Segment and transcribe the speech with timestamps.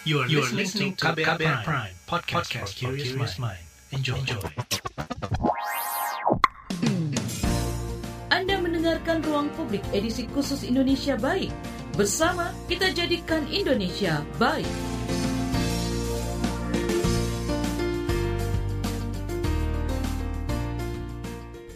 [0.00, 3.60] You are, you are listening to KBR, KBR Prime, Prime podcast, podcast for curious mind.
[3.92, 4.16] Enjoy.
[4.16, 4.40] Enjoy.
[8.32, 11.52] Anda mendengarkan Ruang Publik edisi khusus Indonesia Baik.
[12.00, 14.64] Bersama kita jadikan Indonesia baik.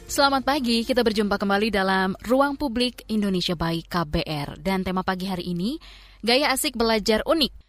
[0.08, 4.64] Selamat pagi, kita berjumpa kembali dalam Ruang Publik Indonesia Baik KBR.
[4.64, 5.76] Dan tema pagi hari ini,
[6.24, 7.63] gaya asik belajar unik.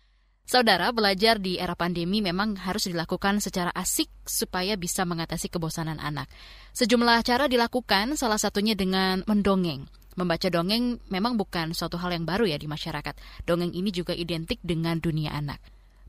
[0.46, 6.30] Saudara, belajar di era pandemi memang harus dilakukan secara asik supaya bisa mengatasi kebosanan anak.
[6.78, 9.90] Sejumlah cara dilakukan, salah satunya dengan mendongeng.
[10.14, 13.18] Membaca dongeng memang bukan suatu hal yang baru ya di masyarakat.
[13.50, 15.58] Dongeng ini juga identik dengan dunia anak.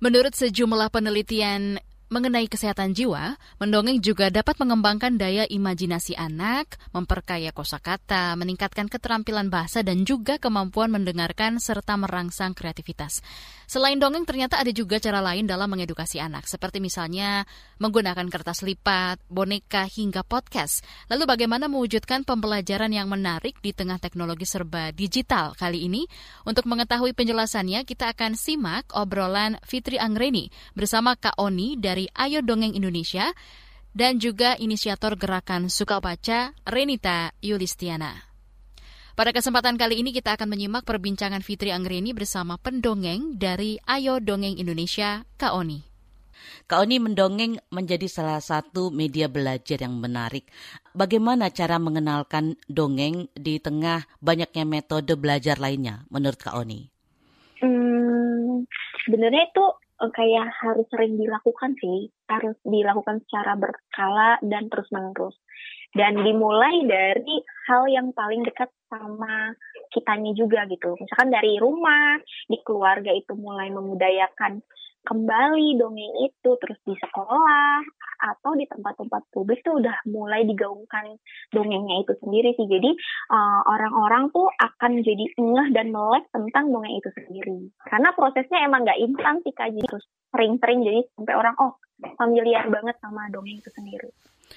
[0.05, 8.39] Menurut sejumlah penelitian mengenai kesehatan jiwa, mendongeng juga dapat mengembangkan daya imajinasi anak, memperkaya kosakata,
[8.39, 13.25] meningkatkan keterampilan bahasa dan juga kemampuan mendengarkan serta merangsang kreativitas.
[13.67, 17.43] Selain dongeng, ternyata ada juga cara lain dalam mengedukasi anak, seperti misalnya
[17.83, 20.87] menggunakan kertas lipat, boneka, hingga podcast.
[21.11, 26.07] Lalu bagaimana mewujudkan pembelajaran yang menarik di tengah teknologi serba digital kali ini?
[26.47, 30.47] Untuk mengetahui penjelasannya, kita akan simak obrolan Fitri Anggreni
[30.79, 33.33] bersama Kak Oni dari dari Ayo Dongeng Indonesia
[33.97, 38.13] dan juga inisiator gerakan Suka Baca, Renita Yulistiana.
[39.17, 44.61] Pada kesempatan kali ini kita akan menyimak perbincangan Fitri Anggreni bersama pendongeng dari Ayo Dongeng
[44.61, 45.81] Indonesia, Kak Oni.
[46.69, 50.45] Kak Oni mendongeng menjadi salah satu media belajar yang menarik.
[50.93, 56.93] Bagaimana cara mengenalkan dongeng di tengah banyaknya metode belajar lainnya menurut Kak Oni?
[57.65, 58.69] Hmm,
[59.09, 59.65] sebenarnya itu
[59.97, 65.37] kayak harus sering dilakukan sih, harus dilakukan secara berkala dan terus menerus.
[65.97, 67.41] Dan dimulai dari
[67.73, 69.57] hal yang paling dekat sama
[69.89, 70.93] kitanya juga gitu.
[71.01, 72.21] Misalkan dari rumah,
[72.53, 74.61] di keluarga itu mulai memudayakan
[75.07, 81.15] kembali dongeng itu terus di sekolah atau di tempat-tempat publik tuh udah mulai digaungkan
[81.55, 82.91] dongengnya itu sendiri sih jadi
[83.31, 88.83] uh, orang-orang tuh akan jadi ngeh dan melek tentang dongeng itu sendiri karena prosesnya emang
[88.83, 90.05] nggak instan sih kak terus
[90.35, 91.79] sering-sering jadi sampai orang oh
[92.19, 94.11] familiar banget sama dongeng itu sendiri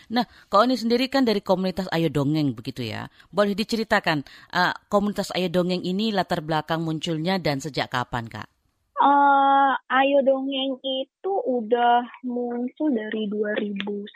[0.09, 3.09] Nah, kau ini sendiri kan dari komunitas Ayo Dongeng begitu ya.
[3.29, 4.21] Boleh diceritakan
[4.53, 8.58] uh, komunitas Ayo Dongeng ini latar belakang munculnya dan sejak kapan, Kak?
[8.99, 14.11] Uh, Ayo Dongeng itu udah muncul dari 2011.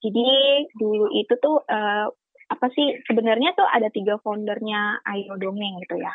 [0.00, 0.26] Jadi
[0.80, 2.08] dulu itu tuh uh,
[2.48, 6.12] apa sih sebenarnya tuh ada tiga foundernya Ayo Dongeng gitu ya.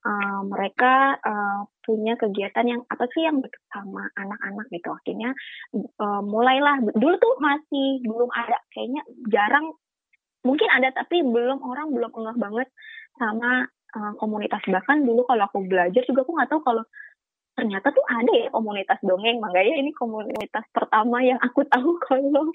[0.00, 3.42] Uh, mereka uh, punya kegiatan yang apa sih yang
[3.74, 4.94] sama anak-anak gitu.
[4.94, 5.34] Akhirnya
[5.74, 9.74] uh, mulailah dulu tuh masih belum ada kayaknya jarang
[10.40, 12.68] mungkin ada tapi belum orang belum enggak banget
[13.20, 14.62] sama uh, komunitas.
[14.66, 16.84] Bahkan dulu kalau aku belajar juga aku nggak tahu kalau
[17.58, 19.38] ternyata tuh ada ya komunitas dongeng.
[19.42, 22.50] Makanya ini komunitas pertama yang aku tahu kalau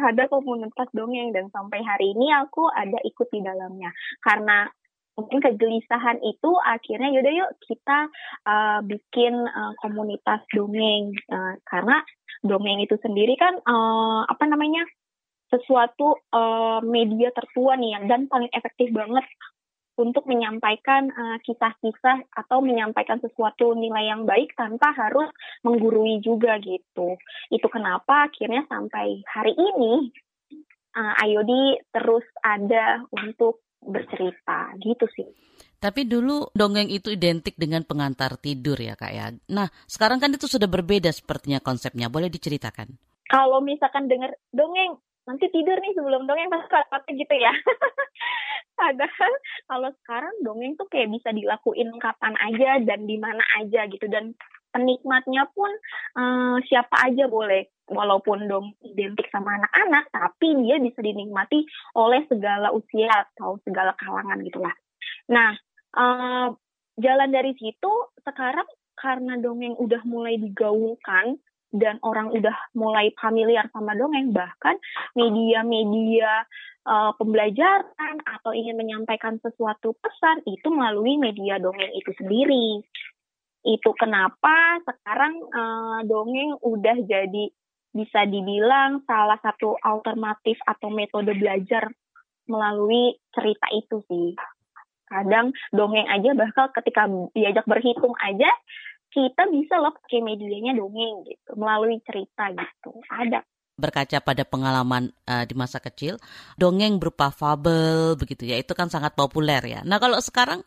[0.00, 1.30] ada komunitas dongeng.
[1.30, 3.92] Dan sampai hari ini aku ada ikut di dalamnya.
[4.24, 4.66] Karena
[5.14, 8.10] mungkin kegelisahan itu akhirnya yaudah yuk kita
[8.50, 11.14] uh, bikin uh, komunitas dongeng.
[11.30, 12.02] Uh, karena
[12.44, 14.84] dongeng itu sendiri kan uh, apa namanya
[15.54, 19.22] sesuatu uh, media tertua nih dan paling efektif banget
[19.94, 25.30] untuk menyampaikan uh, kisah-kisah atau menyampaikan sesuatu nilai yang baik tanpa harus
[25.62, 27.14] menggurui juga gitu.
[27.50, 30.10] Itu kenapa akhirnya sampai hari ini
[30.98, 35.28] uh, Ayodi terus ada untuk bercerita gitu sih.
[35.76, 39.28] Tapi dulu dongeng itu identik dengan pengantar tidur ya kak ya.
[39.52, 42.08] Nah sekarang kan itu sudah berbeda sepertinya konsepnya.
[42.08, 42.88] Boleh diceritakan?
[43.28, 47.52] Kalau misalkan dengar dongeng nanti tidur nih sebelum dongeng pasti gitu ya.
[48.78, 49.32] Padahal
[49.70, 54.34] kalau sekarang dongeng tuh kayak bisa dilakuin kapan aja dan di mana aja gitu dan
[54.74, 55.70] penikmatnya pun
[56.18, 61.62] uh, siapa aja boleh walaupun dong identik sama anak-anak tapi dia bisa dinikmati
[61.94, 64.74] oleh segala usia atau segala kalangan gitulah.
[65.30, 65.54] Nah,
[65.94, 66.50] uh,
[66.98, 67.92] jalan dari situ
[68.26, 68.66] sekarang
[68.98, 71.38] karena dongeng udah mulai digaungkan
[71.74, 74.78] dan orang udah mulai familiar sama dongeng bahkan
[75.18, 76.46] media-media
[76.86, 82.86] uh, pembelajaran atau ingin menyampaikan sesuatu pesan itu melalui media dongeng itu sendiri.
[83.66, 87.50] Itu kenapa sekarang uh, dongeng udah jadi
[87.94, 91.90] bisa dibilang salah satu alternatif atau metode belajar
[92.46, 94.38] melalui cerita itu sih.
[95.10, 98.50] Kadang dongeng aja bahkan ketika diajak berhitung aja
[99.14, 105.46] kita bisa loh pakai medianya dongeng gitu melalui cerita gitu ada berkaca pada pengalaman uh,
[105.46, 106.18] di masa kecil
[106.58, 110.62] dongeng berupa fabel begitu ya itu kan sangat populer ya nah kalau sekarang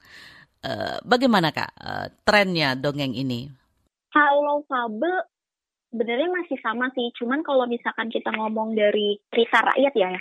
[0.63, 3.51] uh, bagaimana kak uh, trennya dongeng ini
[4.11, 5.27] kalau fabel
[5.91, 7.09] sebenarnya masih sama sih.
[7.17, 10.13] Cuman kalau misalkan kita ngomong dari cerita rakyat ya,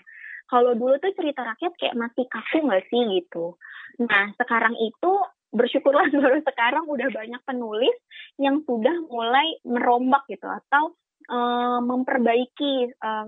[0.47, 3.59] kalau dulu tuh cerita rakyat kayak masih kaku nggak sih gitu.
[4.03, 5.13] Nah sekarang itu
[5.55, 7.97] bersyukurlah baru sekarang udah banyak penulis
[8.37, 10.93] yang sudah mulai merombak gitu atau
[11.33, 13.27] uh, memperbaiki uh,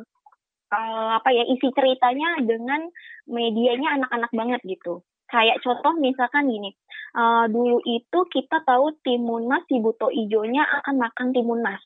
[0.72, 2.88] uh, apa ya isi ceritanya dengan
[3.28, 5.04] medianya anak-anak banget gitu.
[5.28, 6.72] Kayak contoh misalkan gini,
[7.16, 11.80] uh, dulu itu kita tahu timun mas si buto ijonya akan makan timun mas.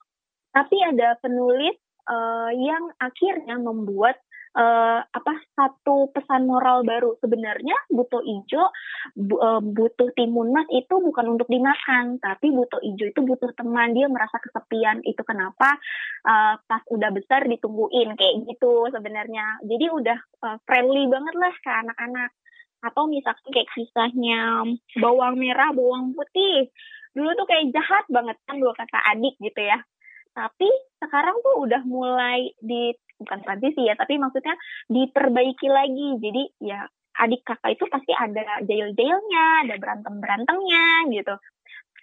[0.54, 1.75] Tapi ada penulis
[2.06, 4.18] uh, yang akhirnya membuat
[4.56, 7.16] uh, apa satu pesan moral baru.
[7.20, 8.72] Sebenarnya buto ijo
[9.16, 13.96] bu, uh, butuh timun mas itu bukan untuk dimakan tapi buto ijo itu butuh teman.
[13.96, 15.00] Dia merasa kesepian.
[15.04, 15.76] Itu kenapa
[16.28, 19.60] uh, pas udah besar ditungguin kayak gitu sebenarnya.
[19.64, 22.31] Jadi udah uh, friendly banget lah ke anak-anak.
[22.82, 24.66] Atau misalkan kayak kisahnya
[24.99, 26.69] bawang merah bawang putih.
[27.12, 29.78] Dulu tuh kayak jahat banget kan dua kakak adik gitu ya.
[30.32, 34.54] Tapi sekarang tuh udah mulai di bukan transisi ya, tapi maksudnya
[34.90, 36.08] diperbaiki lagi.
[36.19, 36.84] Jadi ya
[37.22, 41.34] adik kakak itu pasti ada jail-jailnya, ada berantem-berantemnya gitu.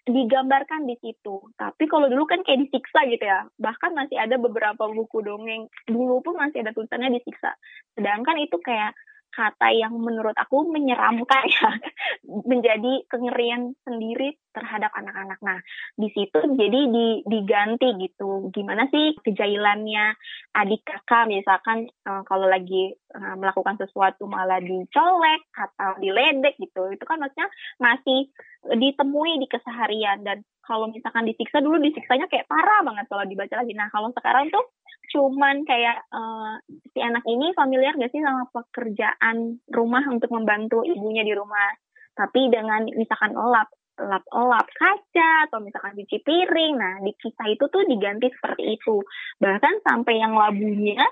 [0.10, 1.38] Digambarkan di situ.
[1.54, 3.46] Tapi kalau dulu kan kayak disiksa gitu ya.
[3.62, 7.54] Bahkan masih ada beberapa buku dongeng dulu pun masih ada tulisannya disiksa.
[7.94, 8.98] Sedangkan itu kayak
[9.30, 11.70] kata yang menurut aku menyeramkan ya
[12.52, 15.40] menjadi kengerian sendiri terhadap anak-anak.
[15.46, 15.60] Nah,
[15.96, 18.50] di situ jadi di, diganti gitu.
[18.50, 20.18] Gimana sih kejailannya
[20.58, 26.90] adik kakak misalkan uh, kalau lagi uh, melakukan sesuatu malah dicolek atau diledek gitu.
[26.92, 27.48] Itu kan maksudnya
[27.78, 28.28] masih
[28.76, 33.74] ditemui di keseharian dan kalau misalkan disiksa dulu disiksanya kayak parah banget kalau dibaca lagi.
[33.74, 34.62] Nah, kalau sekarang tuh
[35.10, 36.60] cuman kayak uh,
[36.92, 41.72] si anak ini familiar gak sih sama pekerjaan rumah untuk membantu ibunya di rumah?
[42.14, 47.68] Tapi dengan misalkan lap lap lap kaca atau misalkan cuci piring nah di kisah itu
[47.68, 49.04] tuh diganti seperti itu.
[49.44, 51.04] Bahkan sampai yang labunya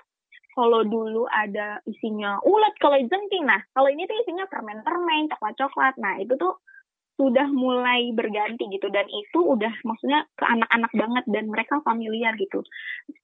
[0.57, 6.17] kalau dulu ada isinya ulat kalau jengking nah kalau ini tuh isinya permen-permen coklat-coklat nah
[6.17, 6.57] itu tuh
[7.17, 12.61] sudah mulai berganti gitu dan itu udah maksudnya ke anak-anak banget dan mereka familiar gitu.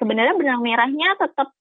[0.01, 1.53] Sebenarnya benang merahnya tetap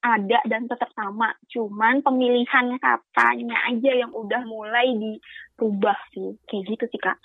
[0.00, 6.84] ada dan tetap sama, cuman pemilihan katanya aja yang udah mulai dirubah sih, kayak gitu
[6.88, 7.16] sih kak.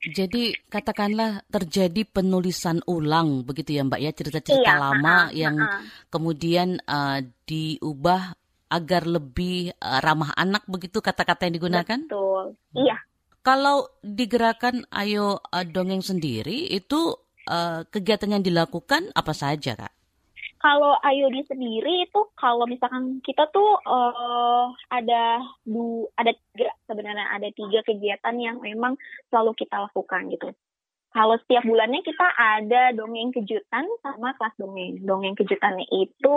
[0.00, 5.84] Jadi katakanlah terjadi penulisan ulang begitu ya Mbak ya cerita-cerita iya, lama uh, yang uh,
[6.08, 8.32] kemudian uh, diubah
[8.72, 12.00] agar lebih uh, ramah anak begitu kata-kata yang digunakan?
[12.00, 12.96] Betul, iya
[13.40, 17.16] kalau digerakkan Ayo uh, Dongeng sendiri itu
[17.48, 19.92] uh, kegiatan yang dilakukan apa saja kak?
[20.60, 27.32] Kalau Ayo di sendiri itu kalau misalkan kita tuh uh, ada du ada tiga sebenarnya
[27.32, 29.00] ada tiga kegiatan yang memang
[29.32, 30.52] selalu kita lakukan gitu.
[31.10, 35.00] Kalau setiap bulannya kita ada dongeng kejutan sama kelas dongeng.
[35.00, 36.36] Dongeng kejutannya itu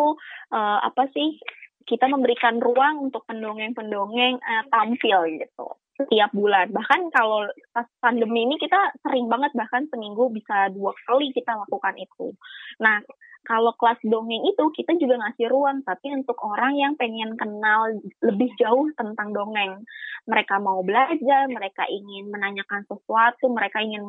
[0.55, 1.37] uh, apa sih?
[1.83, 6.73] Kita memberikan ruang untuk pendongeng-pendongeng uh, tampil gitu setiap bulan.
[6.73, 11.95] Bahkan kalau pas pandemi ini kita sering banget bahkan seminggu bisa dua kali kita lakukan
[11.97, 12.33] itu.
[12.81, 13.01] Nah,
[13.43, 17.91] kalau kelas dongeng itu kita juga ngasih ruang tapi untuk orang yang pengen kenal
[18.23, 19.83] lebih jauh tentang dongeng.
[20.23, 24.07] Mereka mau belajar, mereka ingin menanyakan sesuatu, mereka ingin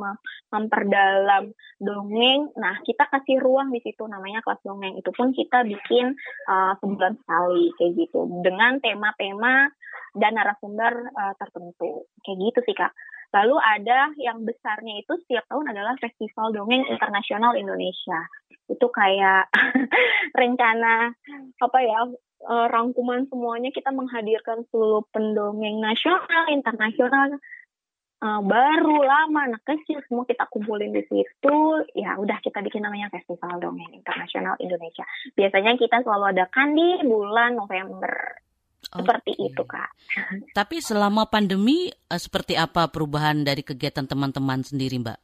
[0.54, 1.50] memperdalam
[1.82, 2.54] dongeng.
[2.54, 4.94] Nah, kita kasih ruang di situ namanya kelas dongeng.
[4.94, 6.14] Itu pun kita bikin
[6.46, 9.74] uh, sebulan sekali kayak gitu dengan tema-tema
[10.14, 12.06] dan narasumber uh, tertentu.
[12.22, 12.94] Kayak gitu sih, Kak.
[13.34, 18.30] Lalu ada yang besarnya itu setiap tahun adalah Festival Dongeng Internasional Indonesia.
[18.70, 19.50] Itu kayak
[20.40, 21.10] rencana
[21.58, 22.00] apa ya
[22.46, 27.42] uh, rangkuman semuanya kita menghadirkan seluruh pendongeng nasional, internasional,
[28.22, 31.58] uh, baru, lama, anak kecil semua kita kumpulin di situ.
[31.98, 35.02] Ya udah kita bikin namanya Festival Dongeng Internasional Indonesia.
[35.34, 38.43] Biasanya kita selalu adakan di bulan November
[38.86, 39.48] seperti okay.
[39.50, 39.90] itu kak.
[40.58, 45.18] Tapi selama pandemi uh, seperti apa perubahan dari kegiatan teman-teman sendiri mbak?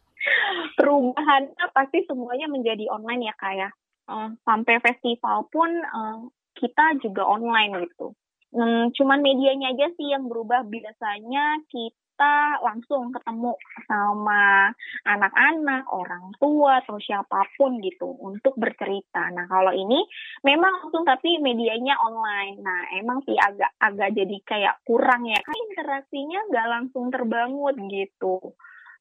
[0.75, 3.71] Perubahannya pasti semuanya menjadi online ya kak ya.
[4.11, 6.27] Uh, sampai festival pun uh,
[6.59, 8.11] kita juga online gitu.
[8.51, 10.67] Hmm, cuman medianya aja sih yang berubah.
[10.67, 13.57] Biasanya kita kita langsung ketemu
[13.89, 14.69] sama
[15.09, 19.33] anak-anak, orang tua atau siapa pun gitu untuk bercerita.
[19.33, 20.05] Nah kalau ini
[20.45, 22.61] memang langsung tapi medianya online.
[22.61, 25.41] Nah emang sih agak agak jadi kayak kurang ya.
[25.41, 28.53] Kan interaksinya nggak langsung terbangun gitu.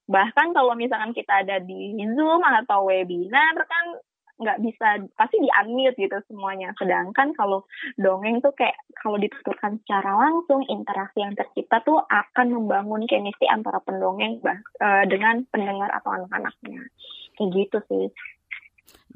[0.08, 4.00] Bahkan kalau misalkan kita ada di Zoom atau webinar kan
[4.39, 7.67] nggak bisa pasti di unmute gitu semuanya sedangkan kalau
[8.00, 13.84] dongeng tuh kayak kalau dituturkan secara langsung interaksi yang tercipta tuh akan membangun chemistry antara
[13.84, 16.88] pendongeng bah, uh, dengan pendengar atau anak-anaknya
[17.36, 18.08] kayak gitu sih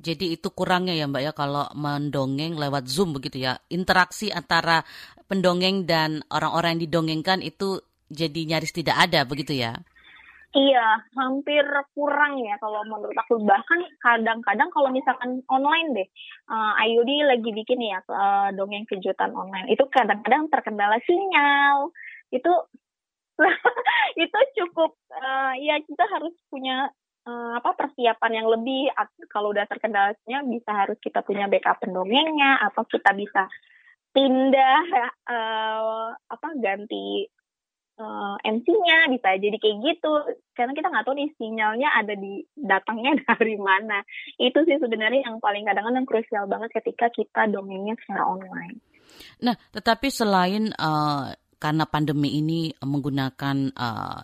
[0.04, 3.56] jadi itu kurangnya ya Mbak ya kalau mendongeng lewat Zoom begitu ya.
[3.72, 4.84] Interaksi antara
[5.32, 7.80] pendongeng dan orang-orang yang didongengkan itu
[8.12, 9.80] jadi nyaris tidak ada begitu ya.
[10.54, 11.66] Iya, hampir
[11.98, 13.42] kurang ya kalau menurut aku.
[13.42, 16.08] Bahkan kadang-kadang kalau misalkan online deh,
[16.46, 19.66] uh, Ayudi lagi bikin ya uh, dongeng kejutan online.
[19.74, 21.90] Itu kadang-kadang terkendala sinyal.
[22.30, 22.54] Itu
[24.24, 26.86] itu cukup uh, ya kita harus punya
[27.26, 28.94] uh, apa persiapan yang lebih
[29.34, 33.50] kalau udah terkendalanya bisa harus kita punya backup pendongengnya atau kita bisa
[34.14, 34.86] pindah
[35.34, 37.26] uh, apa ganti
[38.00, 40.12] uh, eh, MC-nya bisa jadi kayak gitu
[40.58, 44.02] karena kita nggak tahu nih sinyalnya ada di datangnya dari mana
[44.42, 48.82] itu sih sebenarnya yang paling kadang-kadang krusial banget ketika kita dongengnya secara online.
[49.46, 51.30] Nah, tetapi selain uh,
[51.62, 54.24] karena pandemi ini menggunakan uh,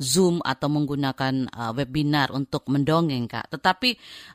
[0.00, 3.52] Zoom atau menggunakan uh, webinar untuk mendongeng, Kak.
[3.52, 3.90] Tetapi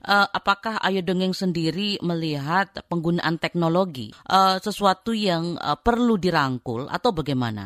[0.06, 7.10] uh, apakah Ayo Dongeng sendiri melihat penggunaan teknologi uh, sesuatu yang uh, perlu dirangkul atau
[7.10, 7.66] bagaimana?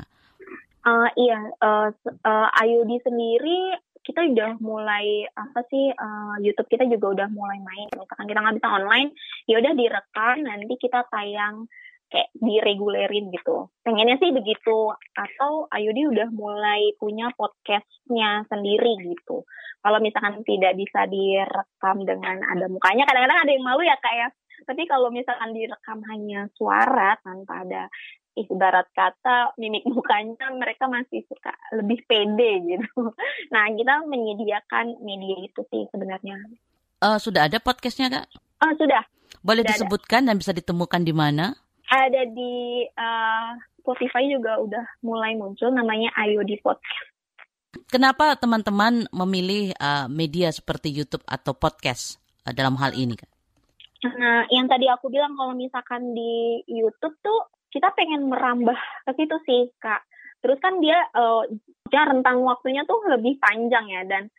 [0.79, 1.91] Uh, iya, uh,
[2.23, 7.87] uh, Ayudi sendiri kita udah mulai apa sih uh, YouTube kita juga udah mulai main.
[7.93, 9.09] Misalkan kita nggak bisa online,
[9.45, 11.67] ya udah direkam nanti kita tayang
[12.09, 13.69] kayak diregulerin gitu.
[13.85, 14.97] Pengennya sih begitu.
[15.13, 19.45] Atau Ayudi udah mulai punya podcastnya sendiri gitu.
[19.79, 24.27] Kalau misalkan tidak bisa direkam dengan ada mukanya, kadang-kadang ada yang malu ya kak ya.
[24.65, 27.87] Tapi kalau misalkan direkam hanya suara tanpa ada
[28.47, 33.11] ibarat kata mimik mukanya mereka masih suka lebih pede gitu.
[33.53, 36.37] Nah kita menyediakan media itu sih sebenarnya.
[37.03, 38.27] Uh, sudah ada podcastnya kak?
[38.63, 39.03] Oh sudah.
[39.43, 40.27] Boleh sudah disebutkan ada.
[40.31, 41.55] dan bisa ditemukan di mana?
[41.89, 47.09] Ada di uh, Spotify juga udah mulai muncul namanya Ayo di Podcast.
[47.89, 53.31] Kenapa teman-teman memilih uh, media seperti YouTube atau podcast uh, dalam hal ini kak?
[53.99, 59.37] Nah, yang tadi aku bilang kalau misalkan di YouTube tuh kita pengen merambah ke situ
[59.45, 60.01] sih kak.
[60.39, 61.43] Terus kan dia uh,
[61.89, 64.31] rentang waktunya tuh lebih panjang ya dan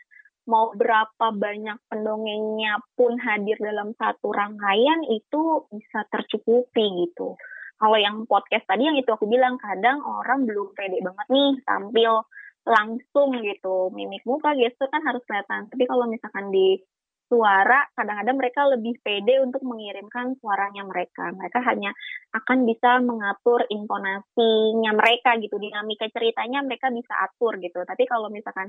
[0.48, 7.36] mau berapa banyak pendongengnya pun hadir dalam satu rangkaian itu bisa tercukupi gitu.
[7.80, 12.24] Kalau yang podcast tadi yang itu aku bilang kadang orang belum pede banget nih tampil
[12.68, 15.70] langsung gitu mimik muka gestur kan harus kelihatan.
[15.70, 16.76] Tapi kalau misalkan di
[17.30, 21.30] suara, kadang-kadang mereka lebih pede untuk mengirimkan suaranya mereka.
[21.30, 21.94] Mereka hanya
[22.34, 27.86] akan bisa mengatur intonasinya mereka gitu, dinamika ceritanya mereka bisa atur gitu.
[27.86, 28.66] Tapi kalau misalkan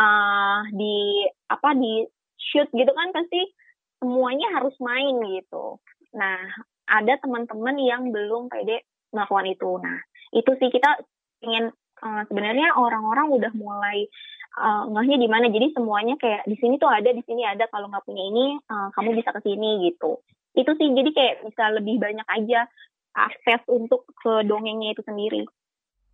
[0.00, 2.08] uh, di apa di
[2.40, 3.44] shoot gitu kan pasti
[4.00, 5.76] semuanya harus main gitu.
[6.16, 6.40] Nah,
[6.88, 9.70] ada teman-teman yang belum pede melakukan itu.
[9.76, 10.00] Nah,
[10.32, 11.04] itu sih kita
[11.44, 11.68] ingin
[12.02, 14.08] uh, sebenarnya orang-orang udah mulai
[14.58, 17.86] uh, ngehnya di mana jadi semuanya kayak di sini tuh ada di sini ada kalau
[17.86, 20.18] nggak punya ini uh, kamu bisa ke sini gitu
[20.58, 22.66] itu sih jadi kayak bisa lebih banyak aja
[23.14, 25.46] akses untuk ke dongengnya itu sendiri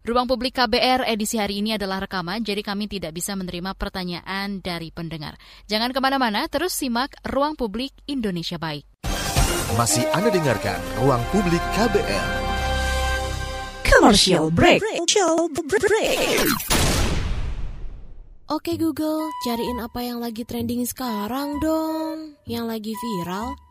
[0.06, 4.94] Ruang Publik KBR edisi hari ini adalah rekaman, jadi kami tidak bisa menerima pertanyaan dari
[4.94, 5.34] pendengar.
[5.66, 8.86] Jangan ke mana-mana, terus simak Ruang Publik Indonesia Baik.
[9.74, 12.45] Masih Anda dengarkan Ruang Publik KBR.
[14.06, 14.78] Commercial break.
[14.86, 16.38] Commercial break.
[18.46, 22.38] Oke Google, cariin apa yang lagi trending sekarang dong.
[22.46, 23.58] Yang lagi viral,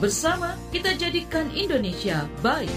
[0.00, 2.72] Bersama kita jadikan Indonesia baik.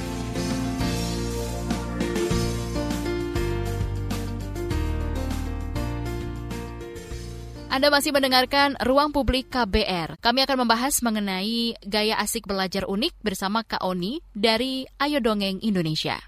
[7.72, 10.20] Anda masih mendengarkan Ruang Publik KBR.
[10.20, 16.20] Kami akan membahas mengenai gaya asik belajar unik bersama Kak Oni dari Ayo Dongeng Indonesia.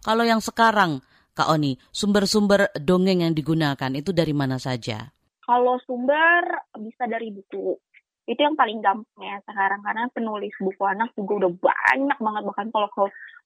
[0.00, 1.04] Kalau yang sekarang
[1.36, 5.12] Kak Oni, sumber-sumber dongeng yang digunakan itu dari mana saja?
[5.44, 7.76] Kalau sumber bisa dari buku.
[8.24, 12.42] Itu yang paling gampang ya sekarang karena penulis buku anak juga udah banyak banget.
[12.48, 13.04] Bahkan kalau ke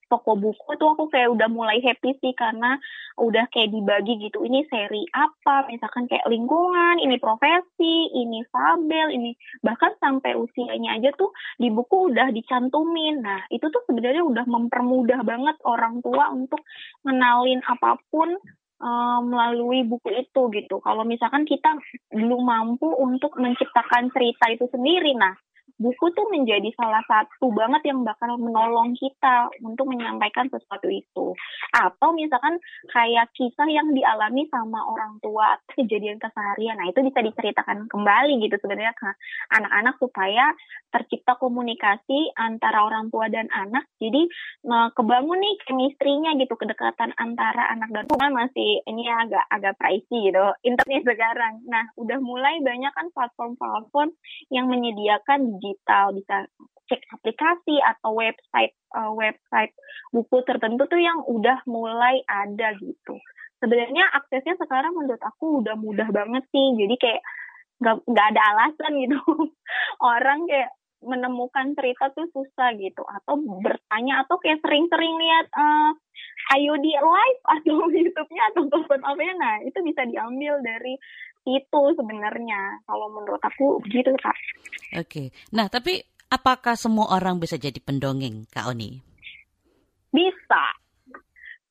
[0.08, 2.80] toko buku tuh aku kayak udah mulai happy sih karena
[3.20, 4.40] udah kayak dibagi gitu.
[4.42, 5.68] Ini seri apa?
[5.68, 9.36] Misalkan kayak lingkungan ini profesi ini fabel ini.
[9.60, 11.30] Bahkan sampai usianya aja tuh
[11.60, 13.20] di buku udah dicantumin.
[13.20, 16.64] Nah itu tuh sebenarnya udah mempermudah banget orang tua untuk
[17.04, 18.32] ngenalin apa pun
[18.82, 20.80] uh, melalui buku itu gitu.
[20.82, 21.78] Kalau misalkan kita
[22.14, 25.34] belum mampu untuk menciptakan cerita itu sendiri, nah
[25.78, 31.32] buku tuh menjadi salah satu banget yang bakal menolong kita untuk menyampaikan sesuatu itu.
[31.70, 32.58] Atau misalkan
[32.90, 36.76] kayak kisah yang dialami sama orang tua kejadian keseharian.
[36.82, 39.08] Nah, itu bisa diceritakan kembali gitu sebenarnya ke
[39.54, 40.50] anak-anak supaya
[40.90, 43.86] tercipta komunikasi antara orang tua dan anak.
[44.02, 44.26] Jadi
[44.66, 50.34] nah, kebangun nih kemistrinya gitu, kedekatan antara anak dan tua masih ini agak agak pricey
[50.34, 50.42] gitu.
[50.66, 51.62] Internet sekarang.
[51.70, 54.10] Nah, udah mulai banyak kan platform-platform
[54.50, 56.48] yang menyediakan digital, bisa
[56.88, 59.76] cek aplikasi atau website uh, website
[60.08, 63.20] buku tertentu tuh yang udah mulai ada gitu.
[63.60, 66.80] Sebenarnya aksesnya sekarang menurut aku udah mudah banget sih.
[66.80, 67.22] Jadi kayak
[67.78, 69.18] nggak ada alasan gitu
[70.02, 75.94] orang kayak menemukan cerita tuh susah gitu atau bertanya atau kayak sering-sering lihat uh,
[76.58, 80.98] ayo di live atau YouTube-nya atau apa ya nah itu bisa diambil dari
[81.48, 84.36] itu sebenarnya kalau menurut aku gitu kak.
[84.96, 85.26] Oke, okay.
[85.54, 89.00] nah tapi apakah semua orang bisa jadi pendongeng kak Oni?
[90.12, 90.64] Bisa,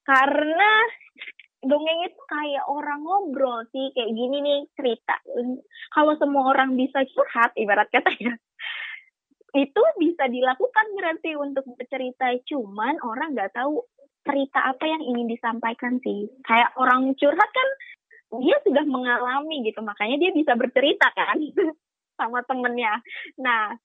[0.06, 0.72] karena
[1.66, 5.18] dongeng itu kayak orang ngobrol sih kayak gini nih cerita.
[5.94, 8.34] Kalau semua orang bisa curhat ibarat kata ya,
[9.58, 13.82] itu bisa dilakukan berarti untuk bercerita cuman orang nggak tahu
[14.28, 17.70] cerita apa yang ingin disampaikan sih kayak orang curhat kan
[18.36, 19.80] dia sudah mengalami gitu.
[19.80, 21.40] Makanya dia bisa bercerita kan
[22.20, 23.00] sama temennya.
[23.40, 23.76] Nah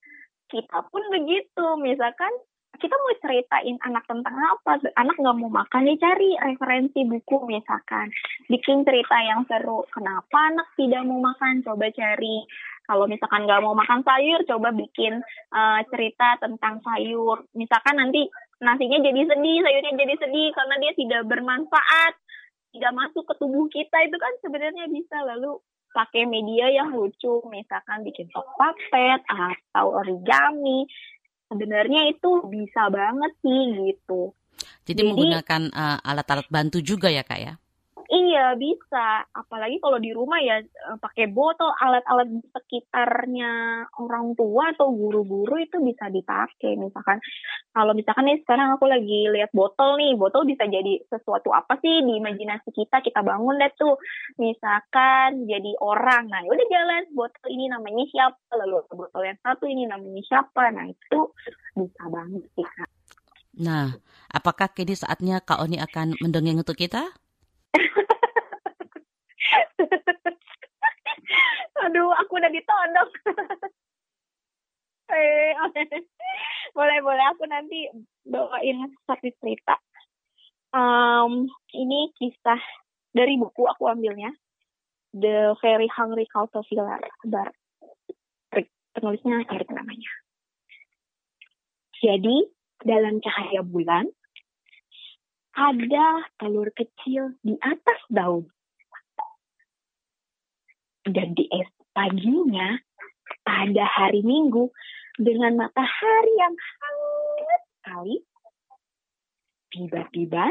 [0.51, 1.65] kita pun begitu.
[1.79, 2.31] Misalkan
[2.77, 4.81] kita mau ceritain anak tentang apa?
[4.99, 8.11] Anak nggak mau makan nih cari referensi buku misalkan.
[8.51, 9.87] Bikin cerita yang seru.
[9.93, 11.63] Kenapa anak tidak mau makan?
[11.63, 12.43] Coba cari.
[12.83, 15.23] Kalau misalkan nggak mau makan sayur coba bikin
[15.55, 17.47] uh, cerita tentang sayur.
[17.55, 18.27] Misalkan nanti
[18.59, 22.13] nasinya jadi sedih sayurnya jadi sedih karena dia tidak bermanfaat
[22.73, 25.21] tidak masuk ke tubuh kita itu kan sebenarnya bisa.
[25.21, 25.61] Lalu
[25.93, 30.89] pakai media yang lucu misalkan bikin top puppet atau origami.
[31.53, 34.33] Sebenarnya itu bisa banget sih gitu.
[34.83, 37.53] Jadi, Jadi menggunakan uh, alat-alat bantu juga ya kak ya
[38.13, 44.93] Iya bisa, apalagi kalau di rumah ya eh, pakai botol, alat-alat sekitarnya orang tua atau
[44.93, 46.77] guru-guru itu bisa dipakai.
[46.77, 47.17] Misalkan
[47.73, 52.05] kalau misalkan nih sekarang aku lagi lihat botol nih, botol bisa jadi sesuatu apa sih
[52.05, 53.97] di imajinasi kita, kita bangun deh tuh.
[54.37, 59.89] Misalkan jadi orang, nah udah jalan botol ini namanya siapa, lalu botol yang satu ini
[59.89, 61.33] namanya siapa, nah itu
[61.73, 62.67] bisa banget sih.
[63.57, 63.97] Nah,
[64.29, 67.09] apakah kini saatnya Kak Oni akan mendongeng untuk kita?
[71.83, 73.11] Aduh, aku udah ditodong.
[75.13, 75.53] eh,
[76.77, 77.89] boleh boleh aku nanti
[78.25, 79.77] bawain satu cerita.
[80.73, 82.61] Um, ini kisah
[83.13, 84.31] dari buku aku ambilnya.
[85.13, 87.01] The Very Hungry Caterpillar.
[87.29, 87.53] Bar.
[88.93, 90.11] Penulisnya Eric namanya.
[91.97, 92.45] Jadi,
[92.85, 94.05] dalam cahaya bulan,
[95.53, 98.49] ada telur kecil di atas daun.
[101.03, 102.79] Dan di es paginya,
[103.43, 104.71] pada hari Minggu,
[105.19, 108.15] dengan matahari yang hangat sekali,
[109.69, 110.47] tiba-tiba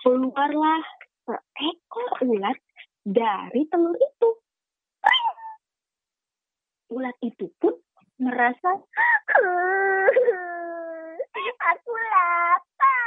[0.00, 0.82] keluarlah
[1.28, 2.56] seekor ulat
[3.04, 4.30] dari telur itu.
[6.90, 7.78] Ulat itu pun
[8.18, 8.74] merasa,
[11.70, 13.02] aku lapar.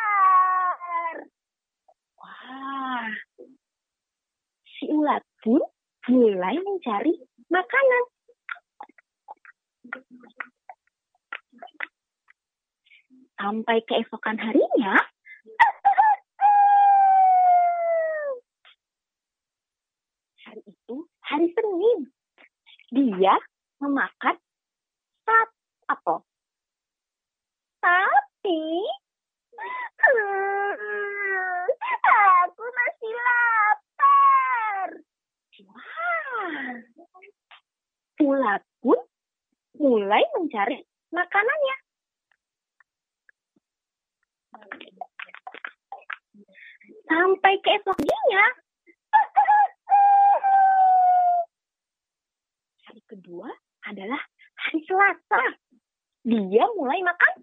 [2.16, 3.12] Wah,
[4.80, 5.60] si ulat pun
[6.10, 7.16] mulai mencari
[7.48, 8.04] makanan.
[13.40, 14.96] Sampai keesokan harinya,
[20.48, 20.96] hari itu
[21.28, 22.08] hari Senin,
[22.96, 23.36] dia
[23.84, 24.40] memakan
[25.28, 25.50] sat
[25.92, 26.24] apa?
[27.84, 28.64] Tapi
[32.48, 33.53] aku masih lapar.
[38.24, 39.00] Ulat pun
[39.80, 40.80] mulai mencari
[41.12, 41.78] makanannya.
[47.04, 48.46] Sampai keesokannya.
[52.88, 53.50] Hari kedua
[53.88, 54.22] adalah
[54.56, 55.44] hari Selasa.
[56.24, 57.34] Dia mulai makan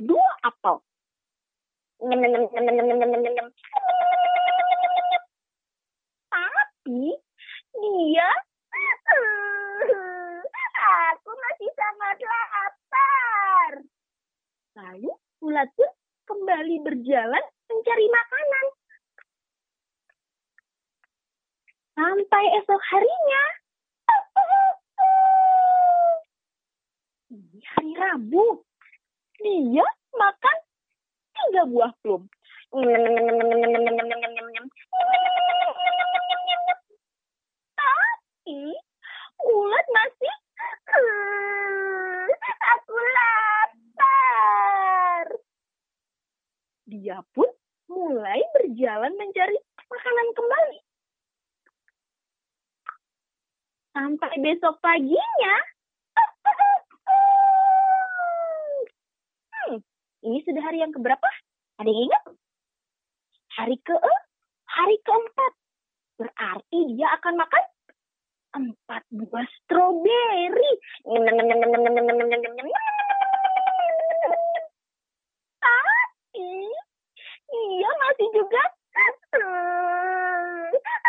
[0.00, 0.80] dua apel.
[6.32, 7.14] Tapi
[7.72, 8.30] dia
[10.82, 13.70] aku masih sangat lapar.
[14.76, 15.12] Lalu
[15.44, 15.90] ulat pun
[16.28, 18.66] kembali berjalan mencari makanan.
[21.92, 23.44] Sampai esok harinya.
[27.32, 28.60] Ini hari Rabu.
[29.42, 30.56] Dia makan
[31.32, 32.28] tiga buah plum
[39.42, 40.34] ulat masih
[42.72, 45.26] aku lapar.
[46.88, 47.48] Dia pun
[47.92, 49.60] mulai berjalan mencari
[49.92, 50.78] makanan kembali.
[53.92, 55.56] Sampai besok paginya.
[59.52, 59.84] Hmm,
[60.24, 61.28] ini sudah hari yang keberapa?
[61.76, 62.24] Ada yang ingat?
[63.52, 63.92] Hari ke
[64.64, 65.52] hari keempat.
[66.16, 67.64] Berarti dia akan makan
[68.52, 70.72] empat buah stroberi.
[75.62, 76.52] Tapi
[77.48, 78.62] dia masih juga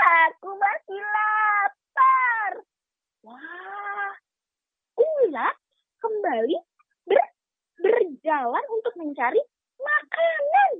[0.03, 2.51] aku masih lapar.
[3.27, 4.11] Wah,
[4.99, 5.55] ulat
[5.99, 6.57] kembali
[7.07, 7.23] ber,
[7.83, 9.41] berjalan untuk mencari
[9.79, 10.71] makanan.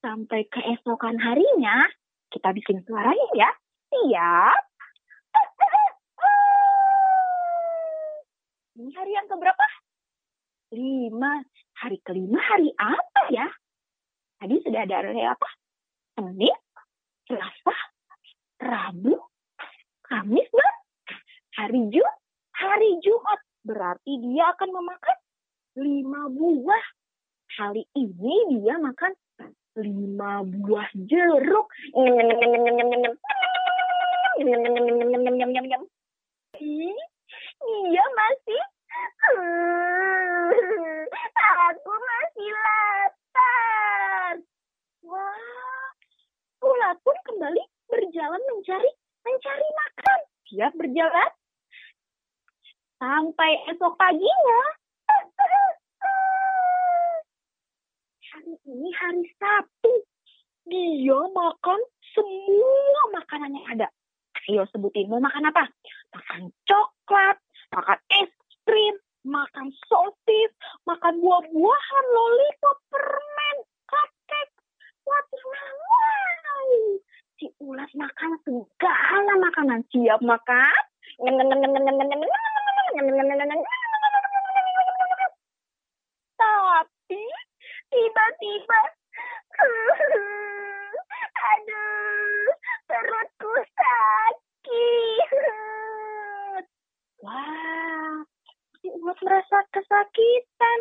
[0.00, 1.84] Sampai keesokan harinya,
[2.30, 3.50] kita bikin suaranya ya.
[3.90, 4.60] Siap?
[8.80, 9.66] Ini hari yang keberapa?
[10.72, 11.42] Lima.
[11.82, 13.50] Hari kelima hari apa ya?
[14.38, 15.48] Tadi sudah ada hari apa?
[16.14, 16.54] Senin,
[17.26, 17.76] Selasa,
[18.62, 19.18] Rabu,
[20.06, 20.74] Kamis, dan
[21.58, 22.18] hari Jumat.
[22.54, 25.18] Hari Jumat berarti dia akan memakan
[25.82, 26.84] lima buah.
[27.50, 29.12] Kali ini dia makan
[29.78, 31.70] lima buah jeruk.
[37.60, 38.62] Iya masih.
[41.40, 44.34] Aku masih lapar.
[45.08, 45.88] Wah,
[46.60, 48.90] ulat pun kembali berjalan mencari
[49.24, 50.18] mencari makan.
[50.52, 51.30] Siap berjalan
[53.00, 54.60] sampai esok paginya.
[58.30, 59.92] Hari ini hari Sabtu.
[60.70, 61.80] Dia makan
[62.14, 63.88] semua makanan yang ada.
[64.50, 65.64] Ayo sebutin, mau makan apa?
[66.16, 67.36] Makan coklat,
[67.72, 68.32] makan es
[68.66, 70.52] krim, makan sosis,
[70.84, 74.54] makan buah-buahan, lollipop, permen, cupcake,
[75.06, 76.36] watermelon.
[76.50, 77.00] Wow.
[77.40, 79.80] Si ulat makan segala makanan.
[79.88, 80.80] Siap makan?
[86.40, 87.22] Tapi
[87.92, 88.80] tiba-tiba
[91.40, 92.48] aduh
[92.88, 95.32] perutku sakit
[97.20, 98.24] wah
[98.80, 100.78] si ulat merasa kesakitan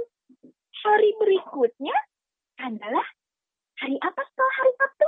[0.86, 1.98] hari berikutnya
[2.64, 3.08] adalah
[3.84, 5.08] hari apa setelah hari Sabtu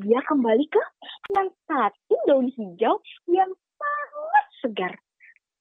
[0.00, 0.82] dia kembali ke
[1.38, 2.98] yang satu daun hijau
[3.30, 4.94] yang sangat segar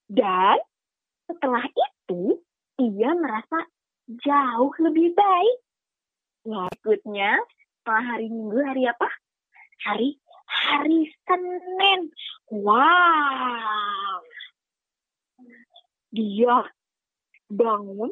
[0.10, 0.58] dan
[1.30, 2.42] setelah itu
[2.80, 3.68] ia merasa
[4.10, 5.58] jauh lebih baik.
[6.42, 7.38] Berikutnya,
[7.80, 9.10] setelah hari Minggu, hari apa?
[9.86, 10.10] Hari
[10.50, 12.10] hari Senin.
[12.50, 14.24] Wow.
[16.10, 16.66] Dia
[17.50, 18.10] bangun,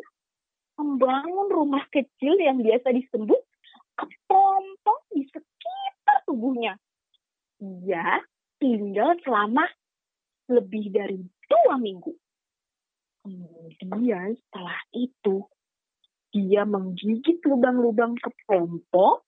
[0.77, 3.41] membangun rumah kecil yang biasa disebut
[3.97, 6.77] kepompong di sekitar tubuhnya.
[7.57, 8.21] Dia
[8.61, 9.65] tinggal selama
[10.53, 11.17] lebih dari
[11.49, 12.13] dua minggu.
[13.81, 15.43] Kemudian setelah itu,
[16.31, 19.19] dia menggigit lubang-lubang kepompong,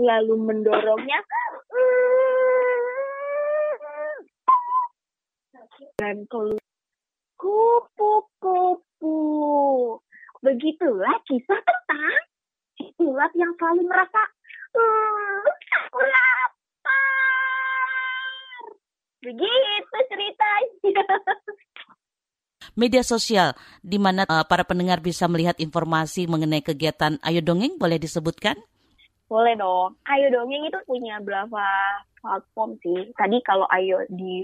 [0.00, 1.22] lalu mendorongnya
[6.00, 6.63] dan keluar
[7.44, 9.20] kupu-kupu.
[10.40, 12.16] Begitulah kisah tentang
[12.80, 14.24] si ulat yang selalu merasa
[14.72, 15.44] "Hmm,
[15.76, 16.94] aku lapar.
[19.20, 21.04] Begitu ceritanya.
[22.80, 23.54] Media sosial
[23.84, 28.58] di mana uh, para pendengar bisa melihat informasi mengenai kegiatan Ayo Dongeng boleh disebutkan?
[29.30, 29.94] Boleh dong.
[30.10, 31.62] Ayo Dongeng itu punya berapa
[32.18, 33.14] platform sih?
[33.14, 34.42] Tadi kalau Ayo di